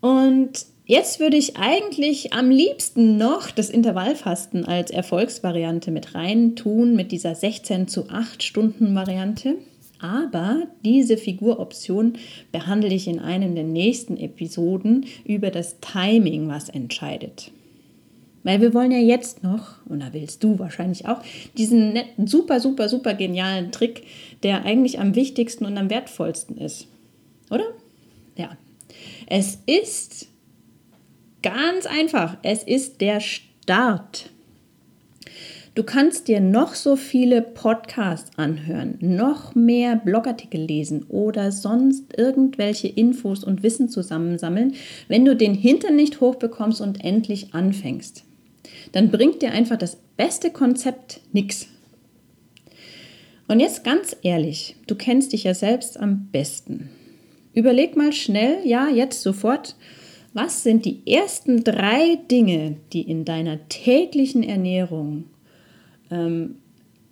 Und 0.00 0.66
jetzt 0.84 1.20
würde 1.20 1.36
ich 1.36 1.56
eigentlich 1.56 2.32
am 2.32 2.50
liebsten 2.50 3.16
noch 3.16 3.50
das 3.50 3.70
Intervallfasten 3.70 4.64
als 4.64 4.90
Erfolgsvariante 4.90 5.90
mit 5.90 6.14
rein 6.14 6.56
tun, 6.56 6.94
mit 6.94 7.12
dieser 7.12 7.34
16 7.34 7.88
zu 7.88 8.08
8 8.08 8.42
Stunden 8.42 8.94
Variante. 8.94 9.56
Aber 10.00 10.66
diese 10.84 11.16
Figuroption 11.16 12.18
behandle 12.52 12.92
ich 12.92 13.08
in 13.08 13.20
einem 13.20 13.54
der 13.54 13.64
nächsten 13.64 14.18
Episoden 14.18 15.06
über 15.24 15.50
das 15.50 15.80
Timing, 15.80 16.48
was 16.48 16.68
entscheidet. 16.68 17.50
Weil 18.42 18.60
wir 18.60 18.74
wollen 18.74 18.92
ja 18.92 18.98
jetzt 18.98 19.42
noch, 19.42 19.76
und 19.86 20.00
da 20.00 20.12
willst 20.12 20.44
du 20.44 20.58
wahrscheinlich 20.58 21.06
auch, 21.06 21.22
diesen 21.56 21.94
netten, 21.94 22.26
super, 22.26 22.60
super, 22.60 22.90
super 22.90 23.14
genialen 23.14 23.72
Trick, 23.72 24.02
der 24.42 24.66
eigentlich 24.66 25.00
am 25.00 25.14
wichtigsten 25.14 25.64
und 25.64 25.78
am 25.78 25.88
wertvollsten 25.88 26.58
ist. 26.58 26.86
Oder? 27.50 27.64
Ja. 28.36 28.58
Es 29.26 29.58
ist 29.64 30.28
ganz 31.44 31.84
einfach. 31.86 32.38
Es 32.42 32.62
ist 32.64 33.00
der 33.02 33.20
Start. 33.20 34.30
Du 35.74 35.82
kannst 35.82 36.28
dir 36.28 36.40
noch 36.40 36.74
so 36.74 36.96
viele 36.96 37.42
Podcasts 37.42 38.30
anhören, 38.38 38.96
noch 39.00 39.54
mehr 39.54 39.96
Blogartikel 39.96 40.60
lesen 40.60 41.04
oder 41.08 41.52
sonst 41.52 42.16
irgendwelche 42.16 42.88
Infos 42.88 43.44
und 43.44 43.62
Wissen 43.62 43.88
zusammensammeln, 43.88 44.74
wenn 45.08 45.24
du 45.24 45.36
den 45.36 45.54
Hintern 45.54 45.96
nicht 45.96 46.20
hochbekommst 46.20 46.80
und 46.80 47.04
endlich 47.04 47.54
anfängst. 47.54 48.24
Dann 48.92 49.10
bringt 49.10 49.42
dir 49.42 49.50
einfach 49.50 49.76
das 49.76 49.98
beste 50.16 50.50
Konzept 50.50 51.20
nichts. 51.32 51.66
Und 53.48 53.60
jetzt 53.60 53.84
ganz 53.84 54.16
ehrlich, 54.22 54.76
du 54.86 54.94
kennst 54.94 55.32
dich 55.32 55.44
ja 55.44 55.54
selbst 55.54 55.98
am 55.98 56.28
besten. 56.30 56.88
Überleg 57.52 57.96
mal 57.96 58.12
schnell, 58.12 58.58
ja, 58.64 58.88
jetzt 58.88 59.22
sofort, 59.22 59.74
was 60.34 60.62
sind 60.62 60.84
die 60.84 61.00
ersten 61.06 61.64
drei 61.64 62.18
Dinge, 62.30 62.76
die 62.92 63.02
in 63.02 63.24
deiner 63.24 63.68
täglichen 63.68 64.42
Ernährung 64.42 65.24
ähm, 66.10 66.56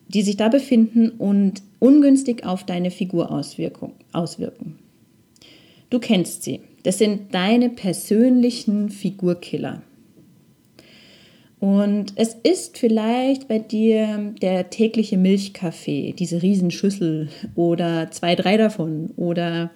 die 0.09 0.23
sich 0.23 0.37
da 0.37 0.49
befinden 0.49 1.11
und 1.11 1.63
ungünstig 1.79 2.45
auf 2.45 2.65
deine 2.65 2.91
Figur 2.91 3.31
auswirken. 3.31 4.79
Du 5.91 5.99
kennst 5.99 6.43
sie. 6.43 6.61
Das 6.83 6.99
sind 6.99 7.35
deine 7.35 7.71
persönlichen 7.71 8.91
Figurkiller. 8.91 9.83
Und 11.61 12.13
es 12.17 12.35
ist 12.43 12.77
vielleicht 12.77 13.47
bei 13.47 13.61
dir 13.61 14.35
der 14.43 14.69
tägliche 14.69 15.17
Milchkaffee, 15.17 16.13
diese 16.13 16.43
Riesenschüssel 16.43 17.29
oder 17.55 18.11
zwei, 18.11 18.35
drei 18.35 18.57
davon. 18.57 19.13
Oder 19.17 19.71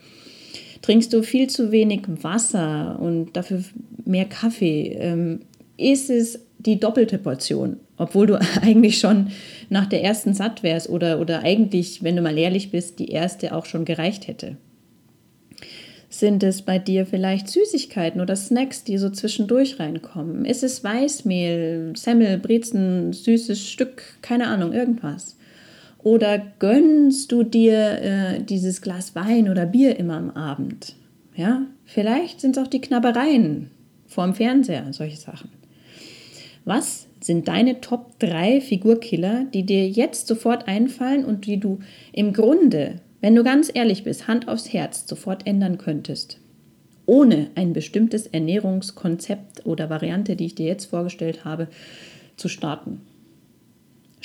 trinkst 0.86 1.12
du 1.12 1.22
viel 1.22 1.48
zu 1.48 1.72
wenig 1.72 2.02
Wasser 2.22 2.96
und 3.00 3.36
dafür 3.36 3.62
mehr 4.04 4.24
Kaffee? 4.24 4.96
Ähm, 5.00 5.40
ist 5.76 6.10
es 6.10 6.38
die 6.58 6.78
doppelte 6.78 7.18
Portion, 7.18 7.78
obwohl 7.96 8.28
du 8.28 8.40
eigentlich 8.62 8.98
schon 8.98 9.30
nach 9.68 9.86
der 9.86 10.04
ersten 10.04 10.32
satt 10.32 10.62
wärst 10.62 10.88
oder, 10.88 11.20
oder 11.20 11.42
eigentlich, 11.42 12.04
wenn 12.04 12.14
du 12.14 12.22
mal 12.22 12.38
ehrlich 12.38 12.70
bist, 12.70 13.00
die 13.00 13.08
erste 13.08 13.52
auch 13.52 13.66
schon 13.66 13.84
gereicht 13.84 14.28
hätte. 14.28 14.58
Sind 16.08 16.44
es 16.44 16.62
bei 16.62 16.78
dir 16.78 17.04
vielleicht 17.04 17.48
Süßigkeiten 17.48 18.20
oder 18.20 18.36
Snacks, 18.36 18.84
die 18.84 18.96
so 18.96 19.10
zwischendurch 19.10 19.80
reinkommen? 19.80 20.44
Ist 20.44 20.62
es 20.62 20.84
Weißmehl, 20.84 21.94
Semmel, 21.96 22.38
Brezen, 22.38 23.12
süßes 23.12 23.68
Stück, 23.68 24.04
keine 24.22 24.46
Ahnung, 24.46 24.72
irgendwas? 24.72 25.35
Oder 26.06 26.40
gönnst 26.60 27.32
du 27.32 27.42
dir 27.42 28.00
äh, 28.00 28.40
dieses 28.40 28.80
Glas 28.80 29.16
Wein 29.16 29.50
oder 29.50 29.66
Bier 29.66 29.98
immer 29.98 30.16
am 30.16 30.30
Abend? 30.30 30.94
Ja, 31.34 31.62
vielleicht 31.84 32.40
sind 32.40 32.56
es 32.56 32.62
auch 32.62 32.68
die 32.68 32.80
Knabbereien 32.80 33.72
vorm 34.06 34.32
Fernseher, 34.32 34.92
solche 34.92 35.16
Sachen. 35.16 35.50
Was 36.64 37.08
sind 37.20 37.48
deine 37.48 37.80
Top 37.80 38.20
3 38.20 38.60
Figurkiller, 38.60 39.46
die 39.52 39.66
dir 39.66 39.88
jetzt 39.88 40.28
sofort 40.28 40.68
einfallen 40.68 41.24
und 41.24 41.44
die 41.44 41.58
du 41.58 41.80
im 42.12 42.32
Grunde, 42.32 43.00
wenn 43.20 43.34
du 43.34 43.42
ganz 43.42 43.68
ehrlich 43.74 44.04
bist, 44.04 44.28
Hand 44.28 44.46
aufs 44.46 44.72
Herz 44.72 45.08
sofort 45.08 45.44
ändern 45.44 45.76
könntest? 45.76 46.38
Ohne 47.06 47.48
ein 47.56 47.72
bestimmtes 47.72 48.28
Ernährungskonzept 48.28 49.66
oder 49.66 49.90
Variante, 49.90 50.36
die 50.36 50.46
ich 50.46 50.54
dir 50.54 50.66
jetzt 50.66 50.84
vorgestellt 50.84 51.44
habe, 51.44 51.66
zu 52.36 52.48
starten. 52.48 53.00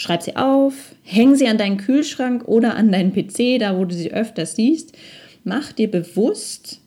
Schreib 0.02 0.24
sie 0.24 0.36
auf, 0.36 0.96
häng 1.04 1.36
sie 1.36 1.48
an 1.48 1.60
deinen 1.60 1.78
Kühlschrank 1.78 2.48
oder 2.48 2.76
an 2.76 2.92
deinen 2.92 3.14
PC, 3.14 3.60
da 3.60 3.78
wo 3.78 3.86
du 3.86 3.94
sie 3.94 4.12
öfters 4.12 4.56
siehst. 4.56 4.98
Mach 5.44 5.74
dir 5.74 5.92
bewusst 5.92 6.82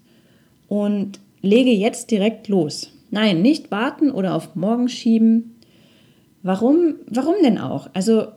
und 0.67 1.21
lege 1.41 1.71
jetzt 1.71 2.11
direkt 2.11 2.49
los. 2.49 2.91
Nein, 3.13 3.41
nicht 3.41 3.71
warten 3.71 4.11
oder 4.11 4.35
auf 4.35 4.57
morgen 4.57 4.89
schieben. 4.89 5.61
Warum, 6.43 6.97
warum 7.07 7.37
denn 7.41 7.59
auch? 7.59 7.89
Also 7.95 8.33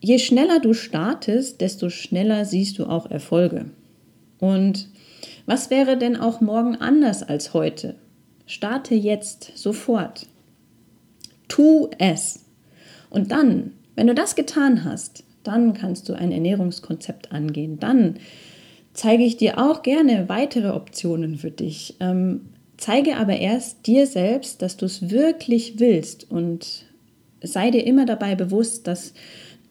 je 0.00 0.18
schneller 0.18 0.58
du 0.58 0.74
startest, 0.74 1.60
desto 1.60 1.88
schneller 1.88 2.44
siehst 2.44 2.80
du 2.80 2.86
auch 2.86 3.08
Erfolge. 3.08 3.66
Und 4.40 4.88
was 5.46 5.70
wäre 5.70 5.96
denn 5.96 6.16
auch 6.16 6.40
morgen 6.40 6.74
anders 6.74 7.22
als 7.22 7.54
heute? 7.54 7.94
Starte 8.44 8.96
jetzt, 8.96 9.52
sofort. 9.54 10.26
Tu 11.46 11.90
es. 12.00 12.44
Und 13.08 13.30
dann, 13.30 13.70
wenn 13.96 14.06
du 14.06 14.14
das 14.14 14.36
getan 14.36 14.84
hast, 14.84 15.24
dann 15.42 15.74
kannst 15.74 16.08
du 16.08 16.14
ein 16.14 16.32
Ernährungskonzept 16.32 17.32
angehen. 17.32 17.78
Dann 17.80 18.16
zeige 18.94 19.24
ich 19.24 19.36
dir 19.36 19.58
auch 19.58 19.82
gerne 19.82 20.28
weitere 20.28 20.70
Optionen 20.70 21.36
für 21.36 21.50
dich. 21.50 21.96
Ähm, 22.00 22.42
Zeige 22.76 23.16
aber 23.16 23.38
erst 23.38 23.86
dir 23.86 24.06
selbst, 24.06 24.60
dass 24.60 24.76
du 24.76 24.84
es 24.86 25.10
wirklich 25.10 25.78
willst 25.78 26.30
und 26.30 26.84
sei 27.42 27.70
dir 27.70 27.86
immer 27.86 28.04
dabei 28.04 28.34
bewusst, 28.34 28.86
dass 28.86 29.14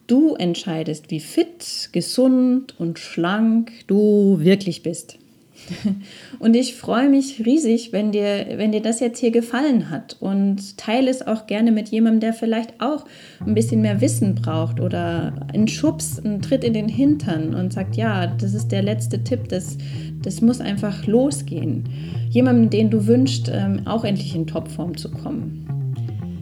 du 0.08 0.34
entscheidest, 0.36 1.12
wie 1.12 1.20
fit, 1.20 1.90
gesund 1.92 2.80
und 2.80 2.98
schlank 2.98 3.72
du 3.88 4.40
wirklich 4.40 4.82
bist. 4.82 5.20
Und 6.40 6.56
ich 6.56 6.76
freue 6.76 7.10
mich 7.10 7.46
riesig, 7.46 7.92
wenn 7.92 8.12
dir, 8.12 8.46
wenn 8.58 8.72
dir 8.72 8.82
das 8.82 9.00
jetzt 9.00 9.20
hier 9.20 9.32
gefallen 9.32 9.90
hat 9.90 10.18
und 10.20 10.78
teile 10.78 11.10
es 11.10 11.26
auch 11.26 11.48
gerne 11.48 11.72
mit 11.72 11.90
jemandem, 11.90 12.20
der 12.20 12.34
vielleicht 12.34 12.82
auch 12.82 13.06
ein 13.46 13.54
bisschen 13.54 13.82
mehr 13.82 14.02
Wissen 14.02 14.36
braucht 14.36 14.80
oder 14.80 15.34
einen 15.54 15.68
Schubs, 15.68 16.20
einen 16.20 16.42
Tritt 16.42 16.64
in 16.64 16.74
den 16.74 16.90
Hintern 16.90 17.56
und 17.56 17.74
sagt, 17.74 17.96
ja, 17.96 18.28
das 18.28 18.54
ist 18.54 18.72
der 18.72 18.84
letzte 18.84 19.24
Tipp, 19.24 19.50
das, 19.50 19.78
das 20.22 20.42
muss 20.42 20.62
einfach 20.62 21.06
losgehen. 21.08 21.84
Jemandem, 22.30 22.70
den 22.70 22.90
du 22.90 23.08
wünschst, 23.08 23.50
ähm, 23.54 23.82
auch 23.86 24.04
endlich 24.04 24.36
in 24.36 24.48
Topform 24.48 24.98
zu 24.98 25.10
kommen. 25.10 25.62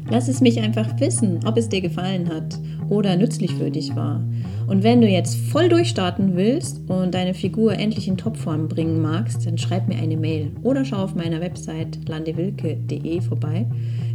Lass 0.10 0.28
es 0.28 0.42
mich 0.42 0.60
einfach 0.60 1.00
wissen, 1.00 1.40
ob 1.46 1.58
es 1.58 1.70
dir 1.70 1.82
gefallen 1.82 2.30
hat 2.30 2.60
oder 2.94 3.16
nützlich 3.18 3.54
für 3.56 3.72
dich 3.72 3.96
war. 3.96 4.24
Und 4.68 4.84
wenn 4.84 5.02
du 5.02 5.08
jetzt 5.08 5.36
voll 5.36 5.68
durchstarten 5.68 6.36
willst 6.36 6.90
und 6.90 7.14
deine 7.14 7.34
Figur 7.34 7.74
endlich 7.74 8.08
in 8.08 8.18
Topform 8.18 8.68
bringen 8.70 9.02
magst, 9.02 9.46
dann 9.46 9.58
schreib 9.58 9.88
mir 9.88 9.98
eine 9.98 10.16
Mail 10.16 10.52
oder 10.62 10.86
schau 10.86 10.98
auf 10.98 11.16
meiner 11.16 11.42
Website 11.42 12.08
landewilke.de 12.08 13.22
vorbei. 13.22 13.66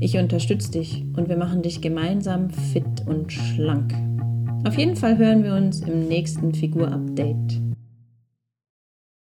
Ich 0.00 0.16
unterstütze 0.16 0.70
dich 0.70 1.04
und 1.16 1.28
wir 1.28 1.36
machen 1.36 1.62
dich 1.62 1.80
gemeinsam 1.80 2.50
fit 2.50 3.04
und 3.06 3.32
schlank. 3.32 3.92
Auf 4.66 4.78
jeden 4.78 4.96
Fall 4.96 5.18
hören 5.18 5.44
wir 5.44 5.54
uns 5.54 5.80
im 5.80 6.08
nächsten 6.08 6.54
Figur-Update. 6.54 7.67